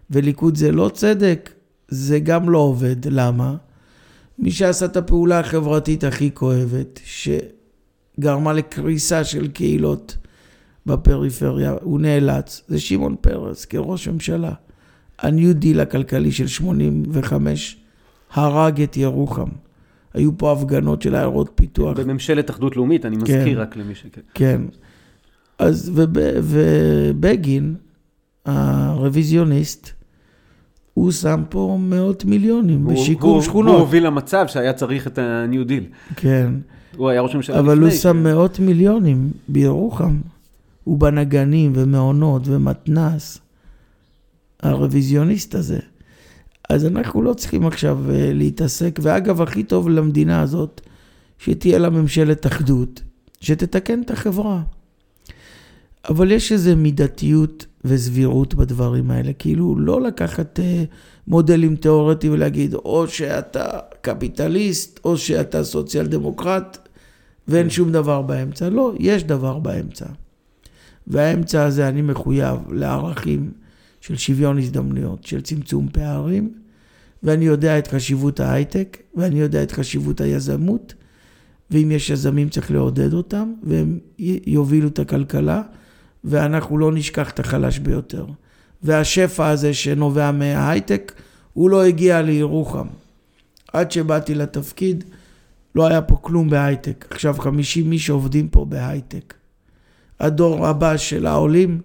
[0.10, 1.50] וליכוד זה לא צדק,
[1.88, 3.06] זה גם לא עובד.
[3.06, 3.56] למה?
[4.40, 10.18] מי שעשה את הפעולה החברתית הכי כואבת, שגרמה לקריסה של קהילות
[10.86, 14.54] בפריפריה, הוא נאלץ, זה שמעון פרס כראש ממשלה.
[15.24, 17.78] ה New Deal הכלכלי של 85
[18.34, 19.50] הרג את ירוחם.
[20.14, 22.00] היו פה הפגנות של עיירות פיתוח.
[22.00, 24.06] בממשלת אחדות לאומית, אני מזכיר כן, רק למי ש...
[24.34, 24.62] כן.
[25.60, 27.76] אז וב, ובגין,
[28.46, 29.90] הרוויזיוניסט,
[30.94, 33.74] הוא שם פה מאות מיליונים הוא, בשיקום הוא, שכונות.
[33.74, 35.84] הוא הוביל למצב שהיה צריך את ה New Deal.
[36.16, 36.54] כן.
[36.98, 37.72] הוא היה ראש ממשלה לפני.
[37.72, 38.24] אבל הוא שם כן.
[38.24, 40.18] מאות מיליונים בירוחם.
[40.84, 43.43] הוא בנה גנים ומעונות ומתנ"ס.
[44.64, 45.80] הרוויזיוניסט הזה.
[46.70, 50.82] אז אנחנו לא צריכים עכשיו אה, להתעסק, ואגב, הכי טוב למדינה הזאת,
[51.38, 53.02] שתהיה לה ממשלת אחדות,
[53.42, 54.62] שתתקן את החברה.
[56.10, 60.84] אבל יש איזו מידתיות וסבירות בדברים האלה, כאילו לא לקחת אה,
[61.28, 66.88] מודלים תיאורטיים ולהגיד, או שאתה קפיטליסט, או שאתה סוציאל דמוקרט,
[67.48, 68.70] ואין שום דבר באמצע.
[68.70, 70.06] לא, יש דבר באמצע.
[71.08, 73.52] והאמצע הזה אני מחויב לערכים
[74.04, 76.54] של שוויון הזדמנויות, של צמצום פערים,
[77.24, 80.94] ואני יודע את חשיבות ההייטק, ואני יודע את חשיבות היזמות,
[81.72, 84.00] ואם יש יזמים צריך לעודד אותם, והם
[84.46, 85.62] יובילו את הכלכלה,
[86.24, 88.26] ואנחנו לא נשכח את החלש ביותר.
[88.82, 91.14] והשפע הזה שנובע מההייטק,
[91.54, 92.88] הוא לא הגיע לירוחם.
[93.74, 95.04] עד שבאתי לתפקיד,
[95.76, 97.06] לא היה פה כלום בהייטק.
[97.10, 99.34] עכשיו 50 איש עובדים פה בהייטק.
[100.20, 101.82] הדור הבא של העולים,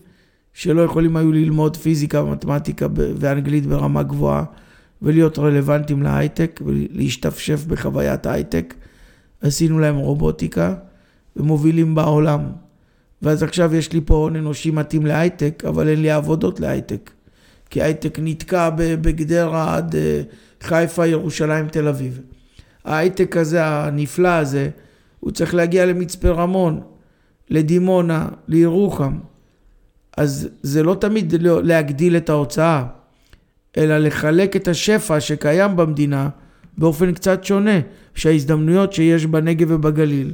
[0.59, 4.45] שלא יכולים היו ללמוד פיזיקה ומתמטיקה ואנגלית ברמה גבוהה,
[5.03, 8.75] ולהיות רלוונטיים להייטק ולהשתפשף בחוויית הייטק.
[9.41, 10.75] עשינו להם רובוטיקה
[11.37, 12.41] ומובילים בעולם.
[13.23, 17.11] ואז עכשיו יש לי פה הון אנושי מתאים להייטק, אבל אין לי עבודות להייטק.
[17.71, 20.23] כי הייטק נתקע בגדרה עד אה,
[20.61, 22.21] חיפה, ירושלים, תל אביב.
[22.85, 24.71] ההייטק הזה, הנפלא הזה,
[25.21, 26.81] הוא צריך להגיע למצפה רמון,
[27.51, 29.19] לדימונה, לירוחם.
[30.19, 32.85] אז זה לא תמיד להגדיל את ההוצאה,
[33.77, 36.29] אלא לחלק את השפע שקיים במדינה
[36.79, 37.81] באופן קצת שונה,
[38.15, 40.33] שההזדמנויות שיש בנגב ובגליל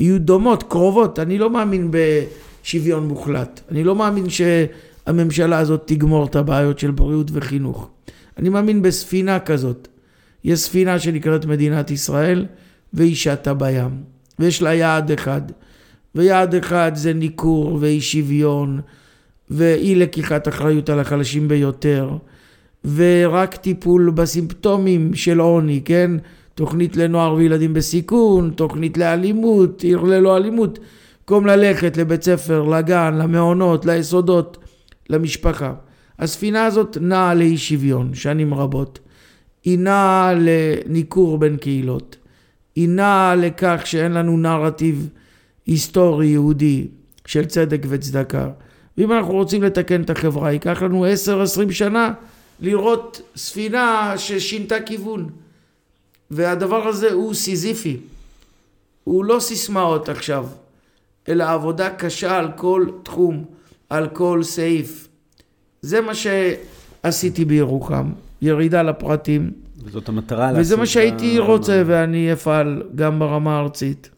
[0.00, 1.18] יהיו דומות, קרובות.
[1.18, 3.60] אני לא מאמין בשוויון מוחלט.
[3.70, 7.90] אני לא מאמין שהממשלה הזאת תגמור את הבעיות של בריאות וחינוך.
[8.38, 9.88] אני מאמין בספינה כזאת.
[10.44, 12.46] יש ספינה שנקראת מדינת ישראל,
[12.92, 14.02] והיא שטה בים,
[14.38, 15.42] ויש לה יעד אחד.
[16.14, 18.80] ויעד אחד זה ניכור ואי שוויון
[19.50, 22.10] ואי לקיחת אחריות על החלשים ביותר
[22.94, 26.10] ורק טיפול בסימפטומים של עוני, כן?
[26.54, 30.78] תוכנית לנוער וילדים בסיכון, תוכנית לאלימות, עיר ללא אלימות.
[31.20, 34.58] במקום ללכת לבית ספר, לגן, למעונות, ליסודות,
[35.10, 35.72] למשפחה.
[36.18, 38.98] הספינה הזאת נעה לאי שוויון שנים רבות.
[39.64, 42.16] היא נעה לניכור בין קהילות.
[42.76, 45.08] היא נעה לכך שאין לנו נרטיב
[45.66, 46.88] היסטורי יהודי
[47.26, 48.48] של צדק וצדקה.
[48.98, 51.06] ואם אנחנו רוצים לתקן את החברה, ייקח לנו
[51.68, 52.12] 10-20 שנה
[52.60, 55.30] לראות ספינה ששינתה כיוון.
[56.30, 57.96] והדבר הזה הוא סיזיפי.
[59.04, 60.46] הוא לא סיסמאות עכשיו,
[61.28, 63.44] אלא עבודה קשה על כל תחום,
[63.90, 65.08] על כל סעיף.
[65.82, 69.50] זה מה שעשיתי בירוחם, ירידה לפרטים.
[69.84, 74.10] וזאת המטרה וזה מה שהייתי רוצה, ואני אפעל גם ברמה הארצית.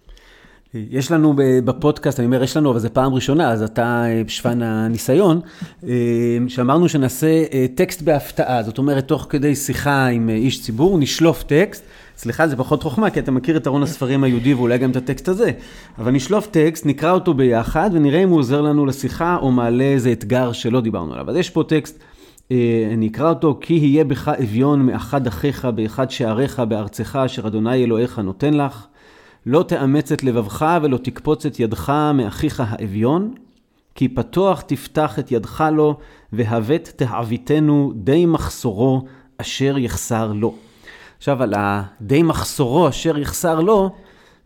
[0.90, 4.62] יש לנו בפודקאסט, אני אומר יש לנו, אבל זו פעם ראשונה, אז אתה אה, בשפן
[4.62, 5.40] הניסיון,
[5.84, 5.90] אה,
[6.48, 11.84] שאמרנו שנעשה אה, טקסט בהפתעה, זאת אומרת, תוך כדי שיחה עם איש ציבור, נשלוף טקסט.
[12.16, 15.28] סליחה, זה פחות חוכמה, כי אתה מכיר את ארון הספרים היהודי ואולי גם את הטקסט
[15.28, 15.50] הזה.
[15.98, 20.12] אבל נשלוף טקסט, נקרא אותו ביחד, ונראה אם הוא עוזר לנו לשיחה, או מעלה איזה
[20.12, 21.30] אתגר שלא דיברנו עליו.
[21.30, 21.98] אז יש פה טקסט,
[22.92, 28.18] אני אקרא אותו, כי יהיה בך אביון מאחד אחיך באחד שעריך בארצך, אשר אדוני אלוהיך
[28.18, 28.86] נותן לך.
[29.46, 33.34] לא תאמץ את לבבך ולא תקפוץ את ידך מאחיך האביון,
[33.94, 35.98] כי פתוח תפתח את ידך לו,
[36.32, 39.02] והבט תעביתנו די מחסורו
[39.38, 40.54] אשר יחסר לו.
[41.18, 43.90] עכשיו, על הדי מחסורו אשר יחסר לו,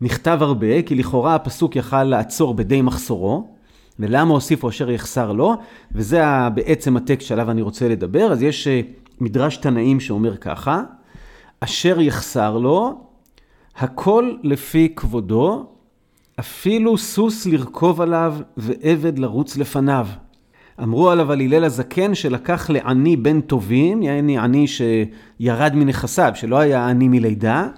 [0.00, 3.48] נכתב הרבה, כי לכאורה הפסוק יכל לעצור בדי מחסורו,
[3.98, 5.54] ולמה הוסיפו אשר יחסר לו,
[5.92, 6.22] וזה
[6.54, 8.32] בעצם הטקסט שעליו אני רוצה לדבר.
[8.32, 8.80] אז יש אה,
[9.20, 10.82] מדרש תנאים שאומר ככה,
[11.60, 13.09] אשר יחסר לו,
[13.80, 15.66] הכל לפי כבודו,
[16.40, 20.06] אפילו סוס לרכוב עליו ועבד לרוץ לפניו.
[20.82, 26.88] אמרו עליו על הלל הזקן שלקח לעני בן טובים, יעני עני שירד מנכסיו, שלא היה
[26.88, 27.68] עני מלידה,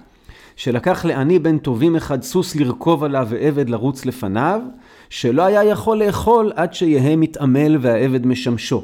[0.55, 4.61] שלקח לעני בן טובים אחד סוס לרכוב עליו ועבד לרוץ לפניו,
[5.09, 8.83] שלא היה יכול לאכול עד שיהא מתעמל והעבד משמשו.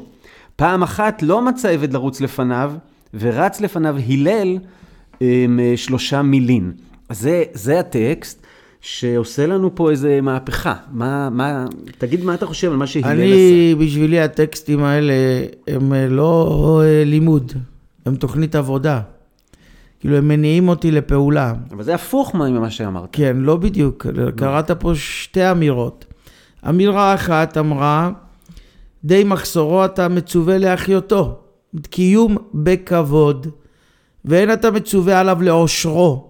[0.56, 2.72] פעם אחת לא מצא עבד לרוץ לפניו,
[3.14, 4.58] ורץ לפניו הלל
[5.20, 6.72] עם שלושה מילין.
[7.10, 8.46] זה, זה הטקסט
[8.80, 10.74] שעושה לנו פה איזה מהפכה.
[10.90, 11.66] מה, מה,
[11.98, 13.22] תגיד מה אתה חושב על מה שהלל עשה.
[13.22, 15.14] אני, בשבילי הטקסטים האלה
[15.66, 17.52] הם לא אה, לימוד,
[18.06, 19.00] הם תוכנית עבודה.
[20.00, 21.52] כאילו, הם מניעים אותי לפעולה.
[21.72, 23.08] אבל זה הפוך ממה שאמרת.
[23.12, 24.06] כן, לא בדיוק.
[24.06, 24.30] לא.
[24.30, 26.04] קראת פה שתי אמירות.
[26.68, 28.10] אמירה אחת אמרה,
[29.04, 31.38] די מחסורו אתה מצווה להחיותו.
[31.90, 33.46] קיום בכבוד,
[34.24, 36.29] ואין אתה מצווה עליו לעושרו.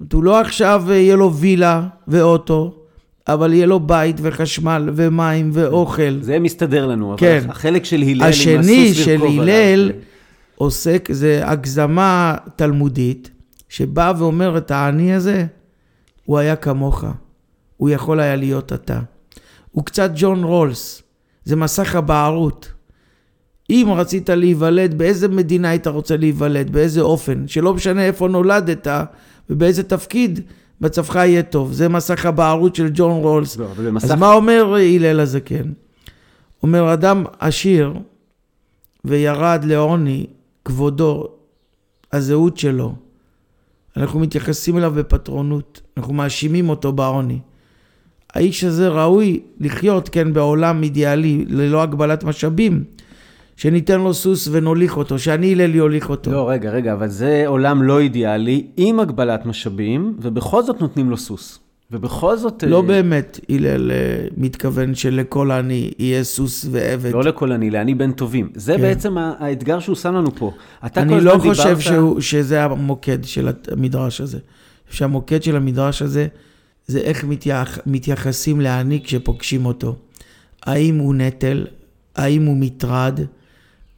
[0.00, 2.74] אומרת, הוא לא עכשיו אה, יהיה לו וילה ואוטו,
[3.28, 6.18] אבל יהיה לו בית וחשמל ומים ואוכל.
[6.20, 7.40] זה מסתדר לנו, כן.
[7.42, 9.92] אבל החלק של הלל השני של הלל
[10.56, 13.30] עוסק, זה הגזמה תלמודית,
[13.68, 15.46] שבאה ואומרת, העני הזה,
[16.24, 17.04] הוא היה כמוך,
[17.76, 19.00] הוא יכול היה להיות אתה.
[19.72, 21.02] הוא קצת ג'ון רולס,
[21.44, 22.72] זה מסך הבערות.
[23.70, 28.88] אם רצית להיוולד, באיזה מדינה היית רוצה להיוולד, באיזה אופן, שלא משנה איפה נולדת,
[29.50, 30.40] ובאיזה תפקיד,
[30.80, 31.72] מצבך יהיה טוב.
[31.72, 33.56] זה מסך הבערות של ג'ון רולס.
[33.56, 35.72] לא, אז מה אומר הלל הזקן?
[36.62, 37.94] אומר, אדם עשיר
[39.04, 40.26] וירד לעוני,
[40.64, 41.28] כבודו,
[42.12, 42.94] הזהות שלו,
[43.96, 47.38] אנחנו מתייחסים אליו בפטרונות, אנחנו מאשימים אותו בעוני.
[48.34, 52.84] האיש הזה ראוי לחיות, כן, בעולם אידיאלי, ללא הגבלת משאבים,
[53.60, 56.30] שניתן לו סוס ונוליך אותו, שאני הלל יוליך אותו.
[56.30, 61.16] לא, רגע, רגע, אבל זה עולם לא אידיאלי, עם הגבלת משאבים, ובכל זאת נותנים לו
[61.16, 61.58] סוס.
[61.90, 62.64] ובכל זאת...
[62.66, 63.96] לא אה, באמת הלל אה,
[64.36, 67.12] מתכוון שלכל עני יהיה סוס ועבד.
[67.12, 68.48] לא לכל עני, לעני בן טובים.
[68.54, 68.80] זה כן.
[68.80, 70.52] בעצם האתגר שהוא שם לנו פה.
[70.96, 71.80] אני לא חושב דיברת...
[71.80, 74.38] שהוא, שזה המוקד של המדרש הזה.
[74.90, 76.26] שהמוקד של המדרש הזה
[76.86, 79.96] זה איך מתייח, מתייחסים לעני כשפוגשים אותו.
[80.62, 81.66] האם הוא נטל?
[82.16, 83.20] האם הוא מטרד?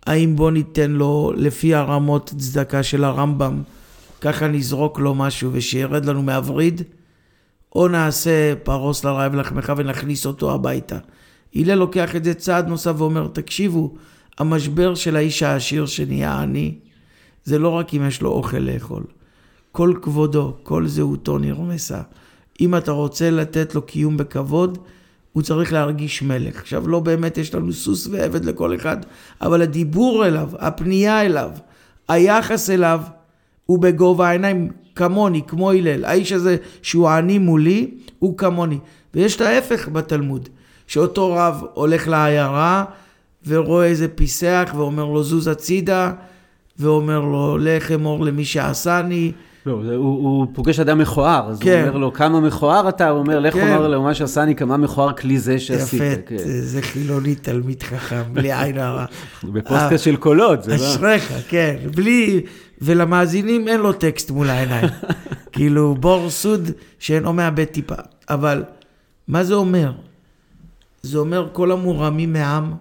[0.06, 3.62] האם בוא ניתן לו לפי הרמות צדקה של הרמב"ם,
[4.20, 6.82] ככה נזרוק לו משהו ושירד לנו מהווריד?
[7.74, 10.98] או נעשה פרוס לרעב לחמך ונכניס אותו הביתה.
[11.54, 13.94] הלל לוקח את זה צעד נוסף ואומר, תקשיבו,
[14.38, 16.74] המשבר של האיש העשיר שנהיה עני,
[17.44, 19.02] זה לא רק אם יש לו אוכל לאכול.
[19.72, 22.00] כל כבודו, כל זהותו נרמסה.
[22.60, 24.78] אם אתה רוצה לתת לו קיום בכבוד,
[25.32, 26.60] הוא צריך להרגיש מלך.
[26.60, 28.96] עכשיו, לא באמת יש לנו סוס ועבד לכל אחד,
[29.40, 31.50] אבל הדיבור אליו, הפנייה אליו,
[32.08, 33.00] היחס אליו,
[33.66, 34.70] הוא בגובה העיניים.
[34.94, 36.04] כמוני, כמו הלל.
[36.04, 38.78] האיש הזה שהוא עני מולי, הוא כמוני.
[39.14, 40.48] ויש את ההפך בתלמוד,
[40.86, 42.84] שאותו רב הולך לעיירה
[43.46, 46.12] ורואה איזה פיסח ואומר לו זוז הצידה,
[46.78, 49.32] ואומר לו לך אמור למי שעשני.
[49.66, 51.80] לא, הוא, הוא פוגש אדם מכוער, אז כן.
[51.80, 53.08] הוא אומר לו, כמה מכוער אתה?
[53.08, 53.74] הוא אומר, לך כן.
[53.74, 56.02] אומר לו, מה שעשני, כמה מכוער כלי זה שעשית.
[56.02, 56.36] יפה, כן.
[56.44, 59.04] זה חילוני תלמיד חכם, בלי עין הרע.
[59.44, 60.76] בפודקאסט של קולות, זה לא...
[60.76, 62.40] אשריך, כן, בלי,
[62.80, 64.88] ולמאזינים אין לו טקסט מול העיניים.
[65.52, 67.94] כאילו בור סוד שאינו מאבד טיפה.
[68.30, 68.64] אבל
[69.28, 69.92] מה זה אומר?
[71.02, 72.74] זה אומר כל המורמים מעם,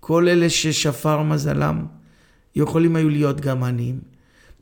[0.00, 1.84] כל אלה ששפר מזלם,
[2.56, 4.09] יכולים היו להיות גם עניים.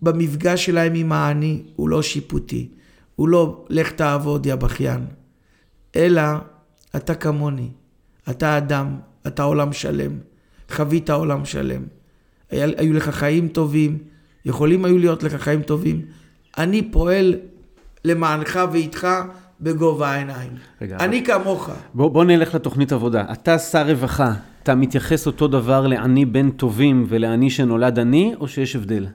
[0.02, 2.68] במפגש שלהם עם העני הוא לא שיפוטי,
[3.16, 5.06] הוא לא לך תעבוד יא בכיין,
[5.96, 6.22] אלא
[6.96, 7.68] אתה כמוני,
[8.30, 10.12] אתה אדם, אתה עולם שלם,
[10.70, 11.82] חווית עולם שלם.
[12.50, 13.98] היו לך חיים טובים,
[14.44, 16.02] יכולים היו להיות לך חיים טובים.
[16.58, 17.34] אני פועל
[18.04, 19.08] למענך ואיתך
[19.61, 20.50] בגובה העיניים.
[20.82, 21.26] רגע, אני אבל...
[21.26, 21.70] כמוך.
[21.94, 23.24] בוא, בוא נלך לתוכנית עבודה.
[23.32, 24.32] אתה שר רווחה,
[24.62, 29.06] אתה מתייחס אותו דבר לעני בן טובים ולעני שנולד עני, או שיש הבדל?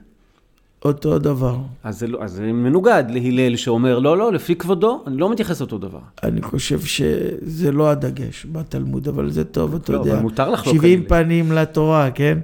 [0.84, 1.56] אותו דבר.
[1.84, 5.60] אז זה, לא, אז זה מנוגד להלל שאומר, לא, לא, לפי כבודו, אני לא מתייחס
[5.60, 5.98] אותו דבר.
[6.22, 10.12] אני חושב שזה לא הדגש בתלמוד, אבל זה טוב, אתה לא, יודע.
[10.12, 12.38] אבל מותר לחלוק 70 פנים לתורה, כן?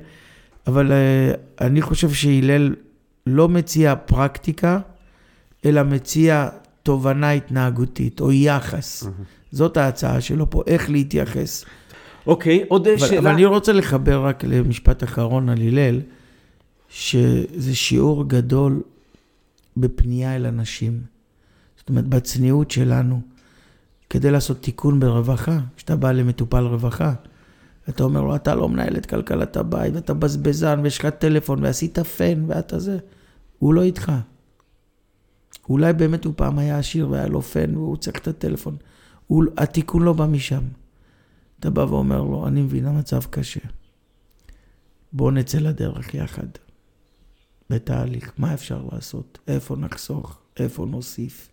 [0.66, 2.74] אבל uh, אני חושב שהלל
[3.26, 4.78] לא מציע פרקטיקה,
[5.64, 6.48] אלא מציע
[6.82, 9.04] תובנה התנהגותית או יחס.
[9.52, 11.64] זאת ההצעה שלו פה, איך להתייחס.
[12.26, 13.18] אוקיי, עוד אבל, שאלה.
[13.18, 16.00] אבל אני רוצה לחבר רק למשפט אחרון על הלל,
[16.90, 18.82] שזה שיעור גדול
[19.76, 21.02] בפנייה אל אנשים.
[21.78, 23.20] זאת אומרת, בצניעות שלנו,
[24.10, 27.14] כדי לעשות תיקון ברווחה, כשאתה בא למטופל רווחה,
[27.88, 31.98] אתה אומר לו, אתה לא מנהל את כלכלת הבית, ואתה בזבזן, ויש לך טלפון, ועשית
[31.98, 32.98] פן, ואתה זה.
[33.58, 34.12] הוא לא איתך.
[35.68, 38.76] אולי באמת הוא פעם היה עשיר והיה לו פן, והוא צריך את הטלפון.
[39.26, 40.62] הוא, התיקון לא בא משם.
[41.60, 43.60] אתה בא ואומר לו, אני מבין, המצב קשה.
[45.12, 46.46] בוא נצא לדרך יחד.
[47.70, 49.38] בתהליך, מה אפשר לעשות?
[49.48, 50.38] איפה נחסוך?
[50.58, 51.48] איפה נוסיף?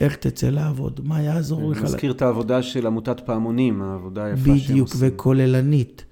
[0.00, 1.00] איך תצא לעבוד?
[1.04, 1.78] מה יעזור לך?
[1.78, 4.68] אני מזכיר את העבודה של עמותת פעמונים, העבודה היפה שהם עושים.
[4.68, 6.04] בדיוק, וכוללנית.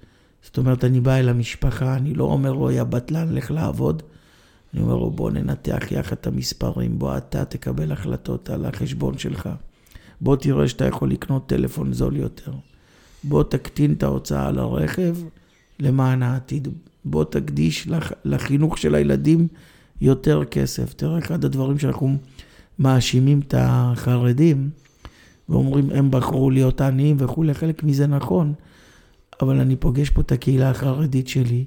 [0.43, 4.03] זאת אומרת, אני בא אל המשפחה, אני לא אומר לו, יא בטלן, לך לעבוד.
[4.73, 9.49] אני אומר לו, בוא ננתח יחד את המספרים, בוא אתה תקבל החלטות על החשבון שלך.
[10.21, 12.51] בוא תראה שאתה יכול לקנות טלפון זול יותר.
[13.23, 15.15] בוא תקטין את ההוצאה על הרכב
[15.79, 16.67] למען העתיד.
[17.05, 17.87] בוא תקדיש
[18.25, 19.47] לחינוך של הילדים
[20.01, 20.93] יותר כסף.
[20.93, 22.17] תראה, אחד הדברים שאנחנו
[22.79, 24.69] מאשימים את החרדים,
[25.49, 28.53] ואומרים, הם בחרו להיות עניים וכולי, חלק מזה נכון,
[29.41, 31.65] אבל אני פוגש פה את הקהילה החרדית שלי,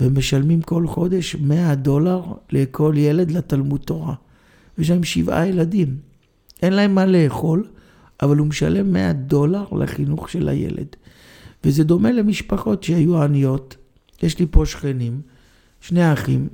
[0.00, 4.14] ומשלמים כל חודש 100 דולר לכל ילד לתלמוד תורה.
[4.78, 5.96] ויש להם שבעה ילדים.
[6.62, 7.64] אין להם מה לאכול,
[8.22, 10.86] אבל הוא משלם 100 דולר לחינוך של הילד.
[11.64, 13.76] וזה דומה למשפחות שהיו עניות.
[14.22, 15.20] יש לי פה שכנים,
[15.80, 16.48] שני אחים,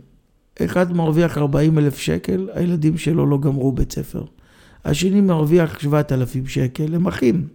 [0.62, 4.24] אחד מרוויח 40 אלף שקל, הילדים שלו לא גמרו בית ספר.
[4.84, 7.46] השני מרוויח 7,000 שקל, הם אחים.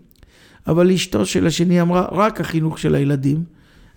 [0.67, 3.43] אבל אשתו של השני אמרה, רק החינוך של הילדים.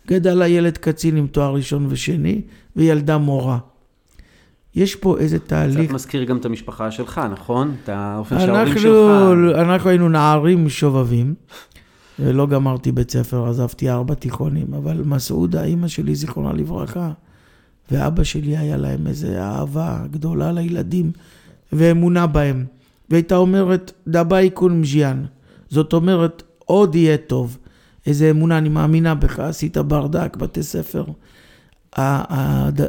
[0.08, 2.42] גדל הילד קצין עם תואר ראשון ושני,
[2.76, 3.58] וילדה מורה.
[4.74, 5.84] יש פה איזה תהליך...
[5.84, 7.74] קצת מזכיר גם את המשפחה שלך, נכון?
[7.84, 9.58] את האופן שההורים שלך...
[9.60, 11.34] אנחנו היינו נערים שובבים,
[12.20, 17.12] ולא גמרתי בית ספר, עזבתי ארבע תיכונים, אבל מסעודה, אימא שלי, זיכרונה לברכה,
[17.90, 21.12] ואבא שלי היה להם איזו אהבה גדולה לילדים
[21.72, 22.64] ואמונה בהם.
[23.10, 25.24] והייתה אומרת, דבאי קון מז'יאן.
[25.68, 27.58] זאת אומרת, עוד יהיה טוב.
[28.06, 31.04] איזה אמונה, אני מאמינה בך, עשית ברדק, בתי ספר.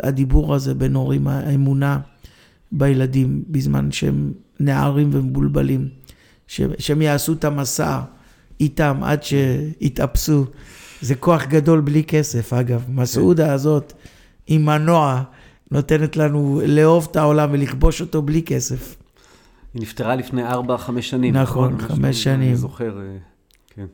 [0.03, 1.99] הדיבור הזה בין הורים, האמונה
[2.71, 5.87] בילדים בזמן שהם נערים ומבולבלים,
[6.47, 7.99] שהם יעשו את המסע
[8.61, 10.45] איתם עד שיתאפסו.
[11.01, 12.85] זה כוח גדול בלי כסף, אגב.
[12.89, 13.93] מסעודה הזאת
[14.47, 15.23] עם מנוע
[15.71, 18.95] נותנת לנו לאהוב את העולם ולכבוש אותו בלי כסף.
[19.73, 20.53] היא נפטרה לפני 4-5
[21.01, 21.33] שנים.
[21.37, 22.47] נכון, נכון חמש שנים.
[22.47, 23.17] אני זוכר, אה,
[23.75, 23.85] כן.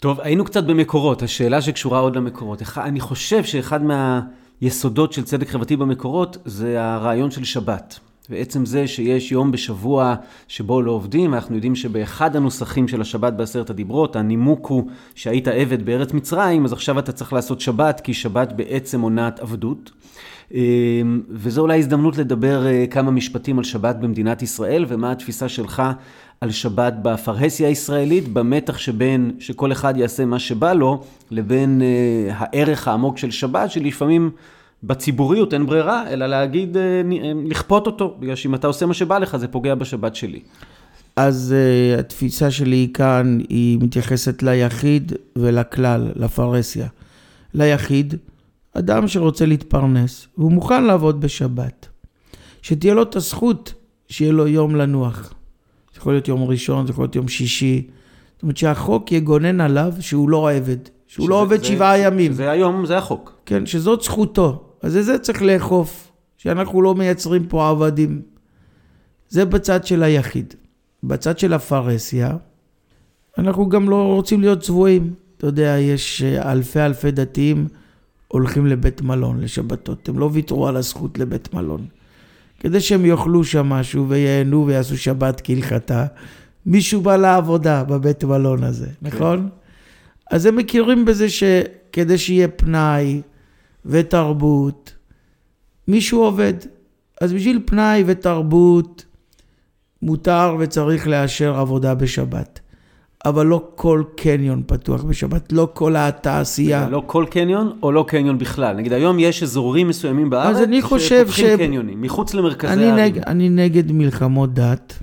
[0.00, 2.62] טוב, היינו קצת במקורות, השאלה שקשורה עוד למקורות.
[2.76, 7.98] אני חושב שאחד מהיסודות של צדק חברתי במקורות זה הרעיון של שבת.
[8.30, 10.14] ועצם זה שיש יום בשבוע
[10.48, 15.86] שבו לא עובדים, אנחנו יודעים שבאחד הנוסחים של השבת בעשרת הדיברות, הנימוק הוא שהיית עבד
[15.86, 19.90] בארץ מצרים, אז עכשיו אתה צריך לעשות שבת, כי שבת בעצם מונעת עבדות.
[20.54, 25.82] אמ, וזו אולי הזדמנות לדבר אה, כמה משפטים על שבת במדינת ישראל, ומה התפיסה שלך
[26.40, 32.88] על שבת בפרהסיה הישראלית, במתח שבין שכל אחד יעשה מה שבא לו, לבין אה, הערך
[32.88, 34.30] העמוק של שבת, שלפעמים
[34.82, 37.02] בציבוריות אין ברירה, אלא להגיד, אה,
[37.44, 40.40] לכפות אותו, בגלל שאם אתה עושה מה שבא לך, זה פוגע בשבת שלי.
[41.16, 41.54] אז
[41.96, 46.86] uh, התפיסה שלי כאן היא מתייחסת ליחיד ולכלל, לפרהסיה.
[47.54, 48.14] ליחיד,
[48.74, 51.88] אדם שרוצה להתפרנס, והוא מוכן לעבוד בשבת.
[52.62, 53.74] שתהיה לו את הזכות
[54.08, 55.34] שיהיה לו יום לנוח.
[55.94, 57.86] זה יכול להיות יום ראשון, זה יכול להיות יום שישי.
[58.34, 60.76] זאת אומרת שהחוק יגונן עליו שהוא לא עבד,
[61.06, 62.32] שהוא שזה, לא עובד זה, שבעה ימים.
[62.32, 63.32] זה היום, זה החוק.
[63.46, 64.67] כן, שזאת זכותו.
[64.82, 68.22] אז את זה צריך לאכוף, שאנחנו לא מייצרים פה עבדים.
[69.28, 70.54] זה בצד של היחיד.
[71.02, 72.36] בצד של הפרהסיה,
[73.38, 75.14] אנחנו גם לא רוצים להיות צבועים.
[75.36, 77.68] אתה יודע, יש אלפי אלפי דתיים
[78.28, 80.08] הולכים לבית מלון לשבתות.
[80.08, 81.86] הם לא ויתרו על הזכות לבית מלון.
[82.60, 86.06] כדי שהם יאכלו שם משהו וייהנו ויעשו שבת כהלכתה,
[86.66, 88.92] מישהו בא לעבודה בבית מלון הזה, כן.
[89.00, 89.48] נכון?
[90.30, 93.22] אז הם מכירים בזה שכדי שיהיה פנאי
[93.88, 94.94] ותרבות,
[95.88, 96.54] מישהו עובד.
[97.20, 99.04] אז בשביל פנאי ותרבות
[100.02, 102.60] מותר וצריך לאשר עבודה בשבת.
[103.24, 106.88] אבל לא כל קניון פתוח בשבת, לא כל התעשייה.
[106.88, 108.76] לא כל קניון או לא קניון בכלל?
[108.76, 111.60] נגיד היום יש אזורים מסוימים בארץ אז אני חושב שפותחים ש...
[111.60, 113.04] קניונים, מחוץ למרכזי הערים.
[113.04, 113.18] נג...
[113.18, 115.02] אני נגד מלחמות דת,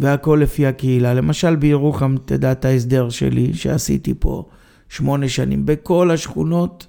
[0.00, 1.14] והכל לפי הקהילה.
[1.14, 4.44] למשל בירוחם, תדע את ההסדר שלי, שעשיתי פה
[4.88, 5.66] שמונה שנים.
[5.66, 6.86] בכל השכונות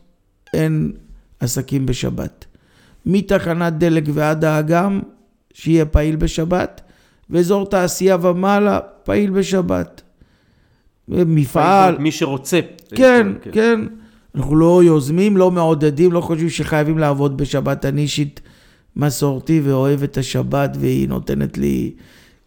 [0.53, 0.91] אין
[1.39, 2.45] עסקים בשבת.
[3.05, 5.01] מתחנת דלק ועד האגם,
[5.53, 6.81] שיהיה פעיל בשבת,
[7.29, 10.01] ואזור תעשייה ומעלה, פעיל בשבת.
[11.07, 11.97] מפעל.
[11.97, 12.59] מי שרוצה.
[12.89, 13.81] כן, כן, כן.
[14.35, 17.85] אנחנו לא יוזמים, לא מעודדים, לא חושבים שחייבים לעבוד בשבת.
[17.85, 18.41] אני אישית
[18.95, 21.91] מסורתי ואוהב את השבת, והיא נותנת לי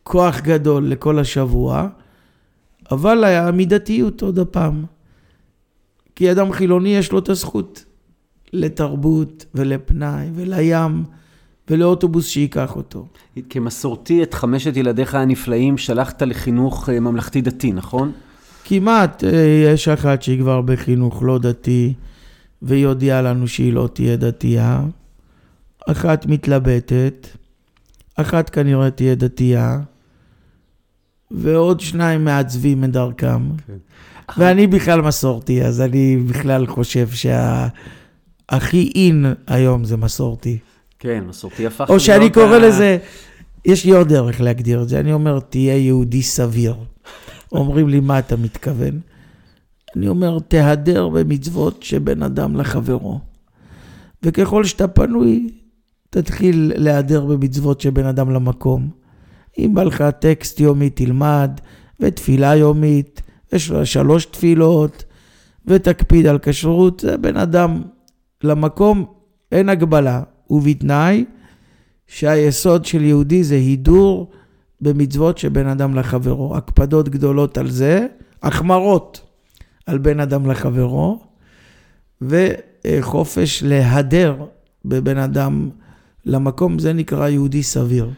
[0.02, 1.88] כוח גדול לכל השבוע.
[2.90, 4.84] אבל המידתיות, עוד הפעם.
[6.16, 7.84] כי אדם חילוני יש לו את הזכות
[8.54, 11.04] לתרבות ולפנאי ולים
[11.70, 13.06] ולאוטובוס שייקח אותו.
[13.50, 18.12] כמסורתי, את חמשת ילדיך הנפלאים שלחת לחינוך אה, ממלכתי דתי, נכון?
[18.64, 19.24] כמעט.
[19.24, 21.94] אה, יש אחת שהיא כבר בחינוך לא דתי,
[22.62, 24.82] והיא הודיעה לנו שהיא לא תהיה דתייה.
[25.90, 27.28] אחת מתלבטת,
[28.16, 29.80] אחת כנראה תהיה דתייה,
[31.30, 33.42] ועוד שניים מעצבים את דרכם.
[33.66, 33.72] כן.
[34.38, 37.08] ואני בכלל מסורתי, אז אני בכלל חושב
[38.50, 40.58] שהכי אין היום זה מסורתי.
[40.98, 41.86] כן, מסורתי הפך.
[41.88, 42.98] או שאני קורא לזה,
[43.64, 46.74] יש לי עוד דרך להגדיר את זה, אני אומר, תהיה יהודי סביר.
[47.52, 49.00] אומרים לי, מה אתה מתכוון?
[49.96, 53.20] אני אומר, תהדר במצוות שבין אדם לחברו.
[54.22, 55.50] וככל שאתה פנוי,
[56.10, 58.90] תתחיל להדר במצוות שבין אדם למקום.
[59.58, 61.50] אם בא לך טקסט יומי, תלמד,
[62.00, 63.22] ותפילה יומית,
[63.52, 65.04] ושלוש תפילות,
[65.66, 67.82] ותקפיד על כשרות, זה בין אדם
[68.44, 69.04] למקום,
[69.52, 70.22] אין הגבלה.
[70.50, 71.24] ובתנאי
[72.06, 74.30] שהיסוד של יהודי זה הידור
[74.80, 76.56] במצוות שבין אדם לחברו.
[76.56, 78.06] הקפדות גדולות על זה,
[78.42, 79.20] החמרות
[79.86, 81.20] על בין אדם לחברו,
[82.22, 84.36] וחופש להדר
[84.84, 85.70] בבין אדם
[86.26, 88.10] למקום, זה נקרא יהודי סביר.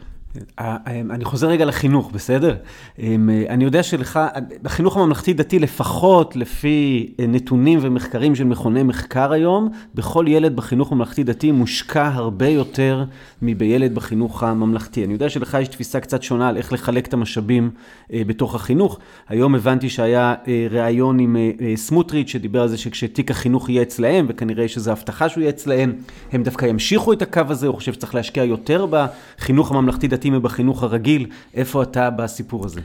[0.59, 2.57] אה, אה, אני חוזר רגע לחינוך, בסדר?
[3.01, 3.17] אה,
[3.49, 4.21] אני יודע שלך,
[4.63, 12.11] בחינוך הממלכתי-דתי, לפחות לפי נתונים ומחקרים של מכוני מחקר היום, בכל ילד בחינוך הממלכתי-דתי מושקע
[12.15, 13.05] הרבה יותר
[13.43, 15.05] מבילד בחינוך הממלכתי.
[15.05, 17.71] אני יודע שלך יש תפיסה קצת שונה על איך לחלק את המשאבים
[18.11, 18.99] בתוך החינוך.
[19.29, 20.35] היום הבנתי שהיה
[20.71, 21.37] ראיון עם
[21.77, 25.93] סמוטריץ' שדיבר על זה שכשתיק החינוך יהיה אצלהם, וכנראה שזו הבטחה שהוא יהיה אצלהם,
[26.33, 30.26] הם דווקא ימשיכו את הקו הזה, הוא חושב שצריך להשקיע יותר בחינוך הממלכתי-דתי.
[30.27, 32.81] דתי מבחינוך הרגיל, איפה אתה בסיפור הזה?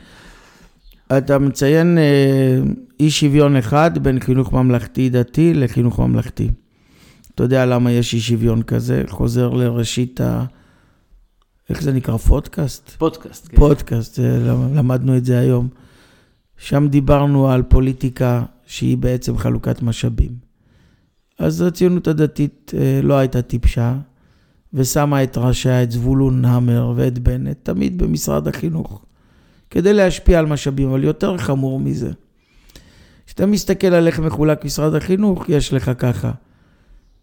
[1.18, 2.60] אתה מציין אה,
[3.00, 6.50] אי שוויון אחד בין חינוך ממלכתי דתי לחינוך ממלכתי.
[7.34, 9.02] אתה יודע למה יש אי שוויון כזה?
[9.08, 10.44] חוזר לראשית ה...
[11.70, 12.16] איך זה נקרא?
[12.16, 12.90] פודקאסט?
[12.90, 13.56] פודקאסט, כן.
[13.56, 14.38] פודקאסט, אה,
[14.74, 15.68] למדנו את זה היום.
[16.56, 20.32] שם דיברנו על פוליטיקה שהיא בעצם חלוקת משאבים.
[21.38, 23.94] אז הציונות הדתית אה, לא הייתה טיפשה,
[24.74, 29.04] ושמה את ראשיה, את זבולון המר ואת בנט, תמיד במשרד החינוך,
[29.70, 32.10] כדי להשפיע על משאבים, אבל יותר חמור מזה.
[33.26, 36.30] כשאתה מסתכל על איך מחולק משרד החינוך, יש לך ככה,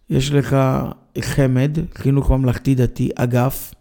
[0.09, 0.57] יש לך
[1.21, 3.73] חמ"ד, חינוך ממלכתי דתי, אגף,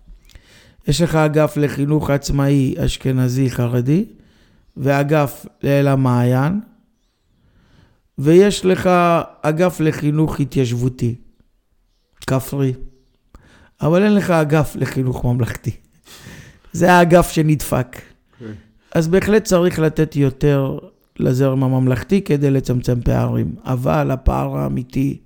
[0.88, 4.04] יש לך אגף לחינוך עצמאי אשכנזי חרדי,
[4.76, 6.60] ואגף לאל המעיין,
[8.18, 8.90] ויש לך
[9.42, 11.14] אגף לחינוך התיישבותי,
[12.26, 12.72] כפרי.
[13.80, 15.70] אבל אין לך אגף לחינוך ממלכתי.
[16.72, 17.96] זה האגף שנדפק.
[17.96, 18.38] Okay.
[18.38, 18.52] כן.
[18.92, 20.78] אז בהחלט צריך לתת יותר
[21.18, 23.54] לזרם הממלכתי כדי לצמצם פערים.
[23.64, 25.18] אבל הפער האמיתי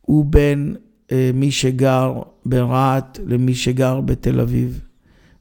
[0.00, 0.76] הוא בין
[1.12, 2.14] אה, מי שגר
[2.46, 4.80] ברהט למי שגר בתל אביב,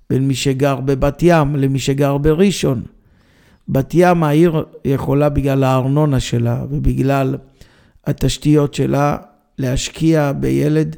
[0.10, 2.84] בין מי שגר בבת ים למי שגר בראשון.
[3.70, 7.36] בת ים העיר יכולה בגלל הארנונה שלה ובגלל
[8.06, 9.18] התשתיות שלה
[9.58, 10.96] להשקיע בילד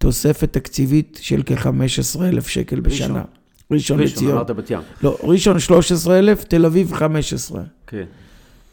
[0.00, 3.22] תוספת תקציבית של כ-15,000 שקל בשנה.
[3.70, 4.16] ראשון לציון.
[4.16, 4.80] ראשון, אמרת בת ים.
[5.02, 7.62] לא, ראשון 13,000, תל אביב 15.
[7.86, 8.04] כן.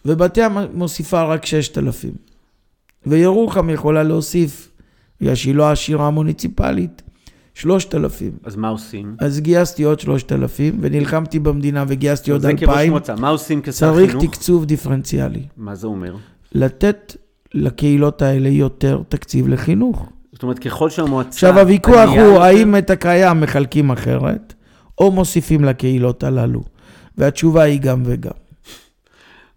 [0.05, 2.11] ובת ים מוסיפה רק 6,000.
[3.05, 4.71] וירוחם יכולה להוסיף,
[5.21, 7.01] בגלל שהיא לא עשירה מוניציפלית,
[7.53, 8.37] 3,000.
[8.43, 9.15] אז מה עושים?
[9.19, 12.67] אז גייסתי עוד 3,000, ונלחמתי במדינה וגייסתי עוד 2,000.
[12.67, 14.11] זה כראש מועצה, מה עושים כשר חינוך?
[14.11, 15.43] צריך תקצוב דיפרנציאלי.
[15.57, 16.15] מה זה אומר?
[16.51, 17.15] לתת
[17.53, 20.09] לקהילות האלה יותר תקציב לחינוך.
[20.37, 21.29] זאת אומרת, ככל שהמועצה...
[21.29, 24.53] עכשיו, הוויכוח הוא האם את הקיים מחלקים אחרת,
[24.97, 26.63] או מוסיפים לקהילות הללו.
[27.17, 28.31] והתשובה היא גם וגם.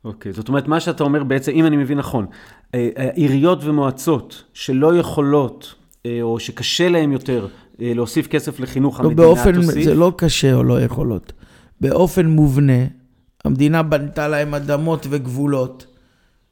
[0.04, 2.26] אוקיי, זאת אומרת, מה שאתה אומר בעצם, אם אני מבין נכון,
[2.74, 5.74] אה, אה, עיריות ומועצות שלא יכולות,
[6.06, 7.46] אה, או שקשה להן יותר
[7.78, 9.84] להוסיף כסף לחינוך, לא, המדינה באופן, תוסיף?
[9.84, 11.32] זה לא קשה או לא יכולות.
[11.80, 12.84] באופן מובנה,
[13.44, 15.86] המדינה בנתה להם אדמות וגבולות.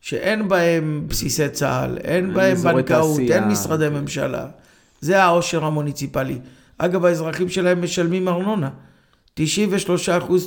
[0.01, 4.47] שאין בהם בסיסי צה"ל, אין בהם בנקאות, אין משרדי ממשלה.
[5.01, 6.39] זה העושר המוניציפלי.
[6.79, 8.71] אגב, האזרחים שלהם משלמים ארנונה.
[9.41, 9.41] 93%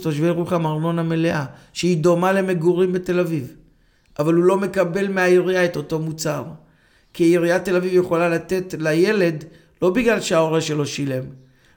[0.02, 3.54] תושבי ירוחם ארנונה מלאה, שהיא דומה למגורים בתל אביב.
[4.20, 6.44] אבל הוא לא מקבל מהעירייה את אותו מוצר.
[7.14, 9.44] כי עיריית תל אביב יכולה לתת לילד,
[9.82, 11.24] לא בגלל שההורה שלו שילם,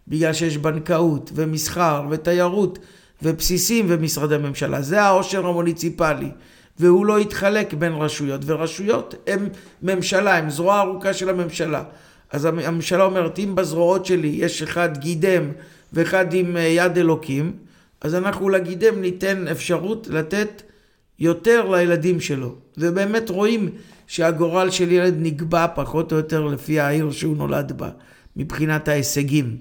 [0.09, 2.79] בגלל שיש בנקאות ומסחר ותיירות
[3.22, 4.83] ובסיסים ומשרדי ממשלה.
[4.83, 6.31] זה העושר המוניציפלי.
[6.79, 9.49] והוא לא יתחלק בין רשויות, ורשויות הן
[9.83, 11.85] ממשלה, הן זרוע ארוכה של הממשלה.
[12.31, 15.43] אז הממשלה אומרת, אם בזרועות שלי יש אחד גידם
[15.93, 17.53] ואחד עם אה, יד אלוקים,
[18.01, 20.62] אז אנחנו לגידם ניתן אפשרות לתת
[21.18, 22.55] יותר לילדים שלו.
[22.79, 23.68] ובאמת רואים
[24.07, 27.91] שהגורל של ילד נקבע פחות או יותר לפי העיר שהוא נולד בה,
[28.37, 29.57] מבחינת ההישגים.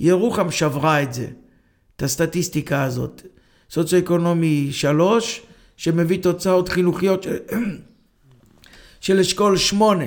[0.00, 1.26] ירוחם שברה את זה,
[1.96, 3.22] את הסטטיסטיקה הזאת.
[3.70, 5.42] סוציו-אקונומי שלוש,
[5.82, 7.36] שמביא תוצאות חינוכיות של,
[9.04, 10.04] של אשכול שמונה.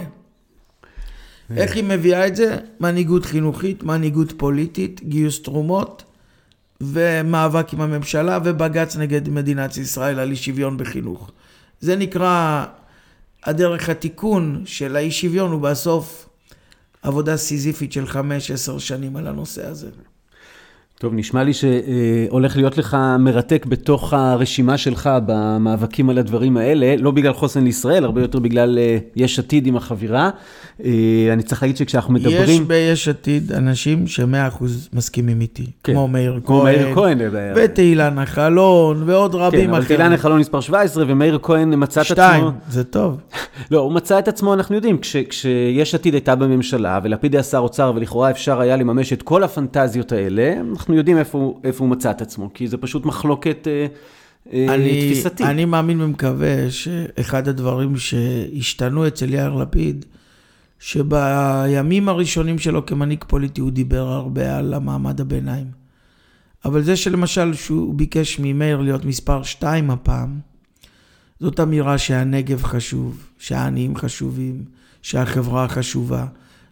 [1.57, 2.57] איך היא מביאה את זה?
[2.79, 6.03] מנהיגות חינוכית, מנהיגות פוליטית, גיוס תרומות
[6.81, 11.31] ומאבק עם הממשלה ובג"ץ נגד מדינת ישראל על אי שוויון בחינוך.
[11.79, 12.65] זה נקרא
[13.43, 16.29] הדרך התיקון של האי שוויון הוא בסוף
[17.01, 19.89] עבודה סיזיפית של חמש, עשר שנים על הנושא הזה.
[20.99, 27.11] טוב, נשמע לי שהולך להיות לך מרתק בתוך הרשימה שלך במאבקים על הדברים האלה, לא
[27.11, 30.29] בגלל חוסן לישראל, הרבה יותר בגלל אה, יש עתיד עם החבירה.
[30.83, 30.89] אה,
[31.33, 32.61] אני צריך להגיד שכשאנחנו מדברים...
[32.61, 37.17] יש ביש עתיד אנשים שמאה אחוז מסכימים איתי, כן, כמו מאיר כהן, כמו מאיר כהן,
[37.55, 39.69] ותהילה נחלון, ועוד רבים אחרים.
[39.69, 42.15] כן, אבל תהילה נחלון מספר 17, ומאיר כהן מצא את עצמו...
[42.15, 43.17] שתיים, זה טוב.
[43.71, 47.57] לא, הוא מצא את עצמו, אנחנו יודעים, כש, כשיש עתיד הייתה בממשלה, ולפיד היה שר
[47.57, 50.53] אוצר, ולכאורה אפשר היה לממש את כל הפנטזיות האלה,
[50.85, 53.87] אנחנו יודעים איפה, איפה הוא מצא את עצמו, כי זה פשוט מחלוקת אה,
[54.53, 55.43] אה, אני, תפיסתי.
[55.43, 60.05] אני מאמין ומקווה שאחד הדברים שהשתנו אצל יאיר לפיד,
[60.79, 65.67] שבימים הראשונים שלו כמנהיג פוליטי הוא דיבר הרבה על המעמד הביניים.
[66.65, 70.39] אבל זה שלמשל שהוא ביקש ממאיר להיות מספר שתיים הפעם,
[71.39, 74.65] זאת אמירה שהנגב חשוב, שהעניים חשובים,
[75.01, 76.25] שהחברה חשובה.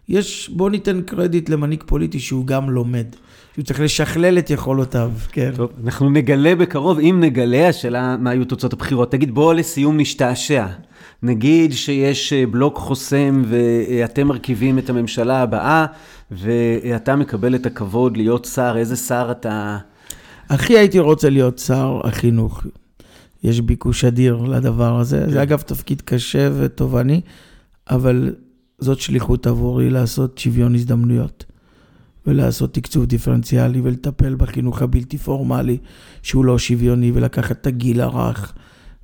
[0.08, 3.06] יש, בוא ניתן קרדיט למנהיג פוליטי שהוא גם לומד.
[3.54, 5.52] שהוא צריך לשכלל את יכולותיו, כן.
[5.56, 9.10] טוב, אנחנו נגלה בקרוב, אם נגלה, השאלה מה היו תוצאות הבחירות.
[9.10, 10.66] תגיד, בוא לסיום נשתעשע.
[11.22, 15.86] נגיד שיש אה, בלוק חוסם ואתם מרכיבים את הממשלה הבאה,
[16.30, 19.78] ואתה מקבל את הכבוד להיות שר, איזה שר אתה...
[20.48, 22.62] הכי הייתי רוצה להיות שר החינוך.
[23.44, 25.30] יש ביקוש אדיר לדבר הזה.
[25.30, 27.20] זה אגב תפקיד קשה ותובעני,
[27.90, 28.34] אבל
[28.78, 31.44] זאת שליחות עבורי לעשות שוויון הזדמנויות.
[32.26, 35.78] ולעשות תקצוב דיפרנציאלי ולטפל בחינוך הבלתי פורמלי
[36.22, 38.52] שהוא לא שוויוני ולקחת את הגיל הרך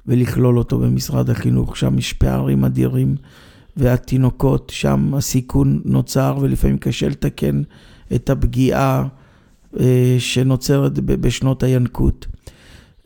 [0.07, 3.17] ולכלול אותו במשרד החינוך, שם יש פערים אדירים
[3.77, 7.63] והתינוקות, שם הסיכון נוצר ולפעמים קשה לתקן
[8.15, 9.07] את הפגיעה
[9.81, 12.27] אה, שנוצרת בשנות הינקות.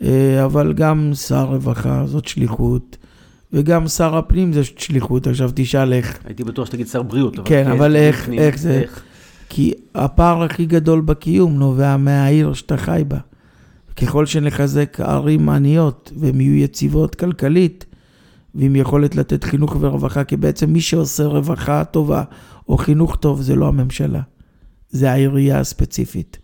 [0.03, 2.97] אה, אבל גם שר רווחה זאת שליחות.
[3.53, 6.19] וגם שר הפנים זה שליחות, עכשיו תשאל איך.
[6.25, 7.39] הייתי בטוח שתגיד שר בריאות.
[7.39, 9.03] אבל כן, אבל איך, איך זה, איך?
[9.55, 13.19] כי הפער הכי גדול בקיום נובע מהעיר שאתה חי בה.
[13.97, 17.87] ככל שנחזק ערים עניות והן יהיו יציבות כלכלית,
[18.55, 22.23] ועם יכולת לתת חינוך ורווחה, כי בעצם מי שעושה רווחה טובה
[22.69, 24.21] או חינוך טוב זה לא הממשלה,
[24.91, 26.39] זה העירייה הספציפית.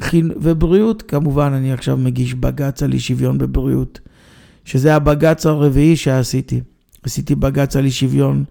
[0.00, 0.26] כן.
[0.40, 4.00] ובריאות, כמובן, אני עכשיו מגיש בג"ץ על אי שוויון בבריאות,
[4.64, 6.60] שזה הבג"ץ הרביעי שעשיתי.
[7.02, 8.44] עשיתי בג"ץ על אי שוויון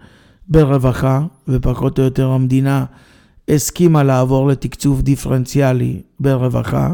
[0.47, 2.85] ברווחה, ופחות או יותר המדינה
[3.49, 6.93] הסכימה לעבור לתקצוב דיפרנציאלי ברווחה.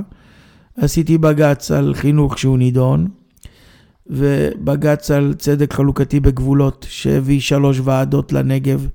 [0.77, 3.07] עשיתי בג"ץ על חינוך שהוא נידון,
[4.07, 8.87] ובג"ץ על צדק חלוקתי בגבולות, שהביא שלוש ועדות לנגב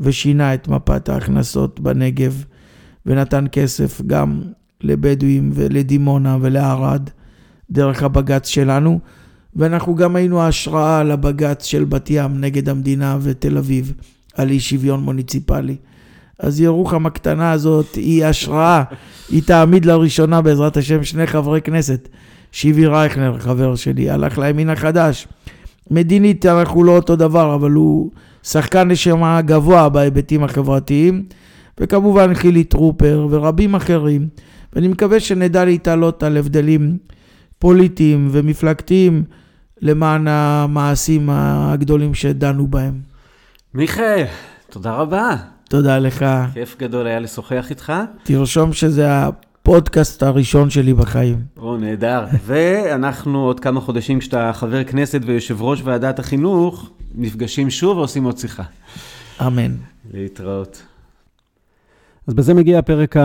[0.00, 2.44] ושינה את מפת ההכנסות בנגב,
[3.06, 4.42] ונתן כסף גם
[4.80, 7.10] לבדואים ולדימונה ולערד,
[7.70, 9.00] דרך הבג"ץ שלנו,
[9.56, 13.92] ואנחנו גם היינו השראה לבג"ץ של בת ים נגד המדינה ותל אביב,
[14.34, 15.76] על אי שוויון מוניציפלי.
[16.42, 18.82] אז ירוחם הקטנה הזאת היא השראה,
[19.30, 22.08] היא תעמיד לראשונה בעזרת השם שני חברי כנסת.
[22.52, 25.28] שיבי רייכנר, חבר שלי, הלך לימין החדש.
[25.90, 28.10] מדינית אנחנו לא אותו דבר, אבל הוא
[28.42, 31.24] שחקן נשמה גבוה בהיבטים החברתיים,
[31.80, 34.28] וכמובן חילי טרופר ורבים אחרים,
[34.72, 36.96] ואני מקווה שנדע להתעלות על הבדלים
[37.58, 39.24] פוליטיים ומפלגתיים
[39.80, 43.00] למען המעשים הגדולים שדנו בהם.
[43.74, 44.24] מיכאל,
[44.70, 45.36] תודה רבה.
[45.72, 46.24] תודה לך.
[46.52, 47.92] כיף גדול היה לשוחח איתך.
[48.22, 51.36] תרשום שזה הפודקאסט הראשון שלי בחיים.
[51.56, 52.24] או, נהדר.
[52.46, 58.38] ואנחנו עוד כמה חודשים, כשאתה חבר כנסת ויושב ראש ועדת החינוך, נפגשים שוב ועושים עוד
[58.38, 58.62] שיחה.
[59.46, 59.72] אמן.
[60.12, 60.82] להתראות.
[62.26, 63.16] אז בזה מגיע הפרק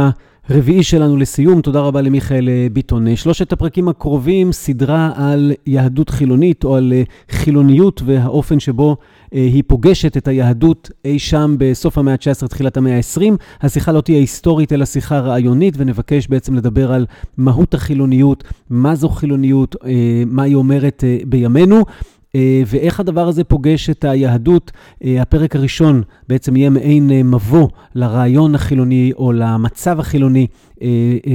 [0.49, 1.61] הרביעי שלנו לסיום.
[1.61, 3.15] תודה רבה למיכאל אה, ביטון.
[3.15, 9.63] שלושת הפרקים הקרובים, סדרה על יהדות חילונית או על אה, חילוניות והאופן שבו אה, היא
[9.67, 13.21] פוגשת את היהדות אי שם בסוף המאה ה-19, תחילת המאה ה-20.
[13.61, 17.05] השיחה לא תהיה היסטורית, אלא שיחה רעיונית, ונבקש בעצם לדבר על
[17.37, 19.75] מהות החילוניות, מה זו חילוניות,
[20.25, 21.83] מה היא אומרת בימינו.
[22.67, 24.71] ואיך הדבר הזה פוגש את היהדות.
[25.03, 30.47] הפרק הראשון בעצם יהיה מעין מבוא לרעיון החילוני או למצב החילוני,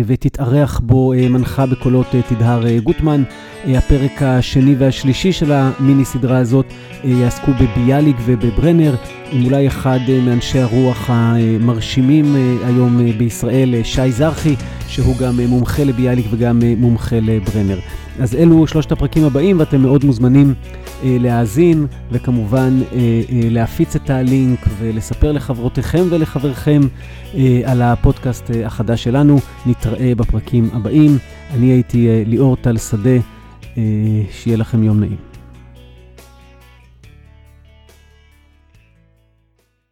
[0.07, 3.23] ותתארח בו מנחה בקולות תדהר גוטמן.
[3.67, 6.67] הפרק השני והשלישי של המיני סדרה הזאת
[7.05, 8.95] יעסקו בביאליק ובברנר,
[9.33, 14.55] עם אולי אחד מאנשי הרוח המרשימים היום בישראל, שי זרחי,
[14.89, 17.79] שהוא גם מומחה לביאליק וגם מומחה לברנר.
[18.21, 20.55] אז אלו שלושת הפרקים הבאים, ואתם מאוד מוזמנים
[21.05, 26.81] אה, להאזין, וכמובן אה, אה, להפיץ את הלינק ולספר לחברותיכם ולחבריכם
[27.35, 29.39] אה, על הפודקאסט אה, החדש שלנו.
[29.67, 31.19] נתראה בפרקים הבאים.
[31.55, 33.11] אני הייתי אה, ליאור טל שדה,
[33.77, 33.83] אה,
[34.31, 35.32] שיהיה לכם יום נעים.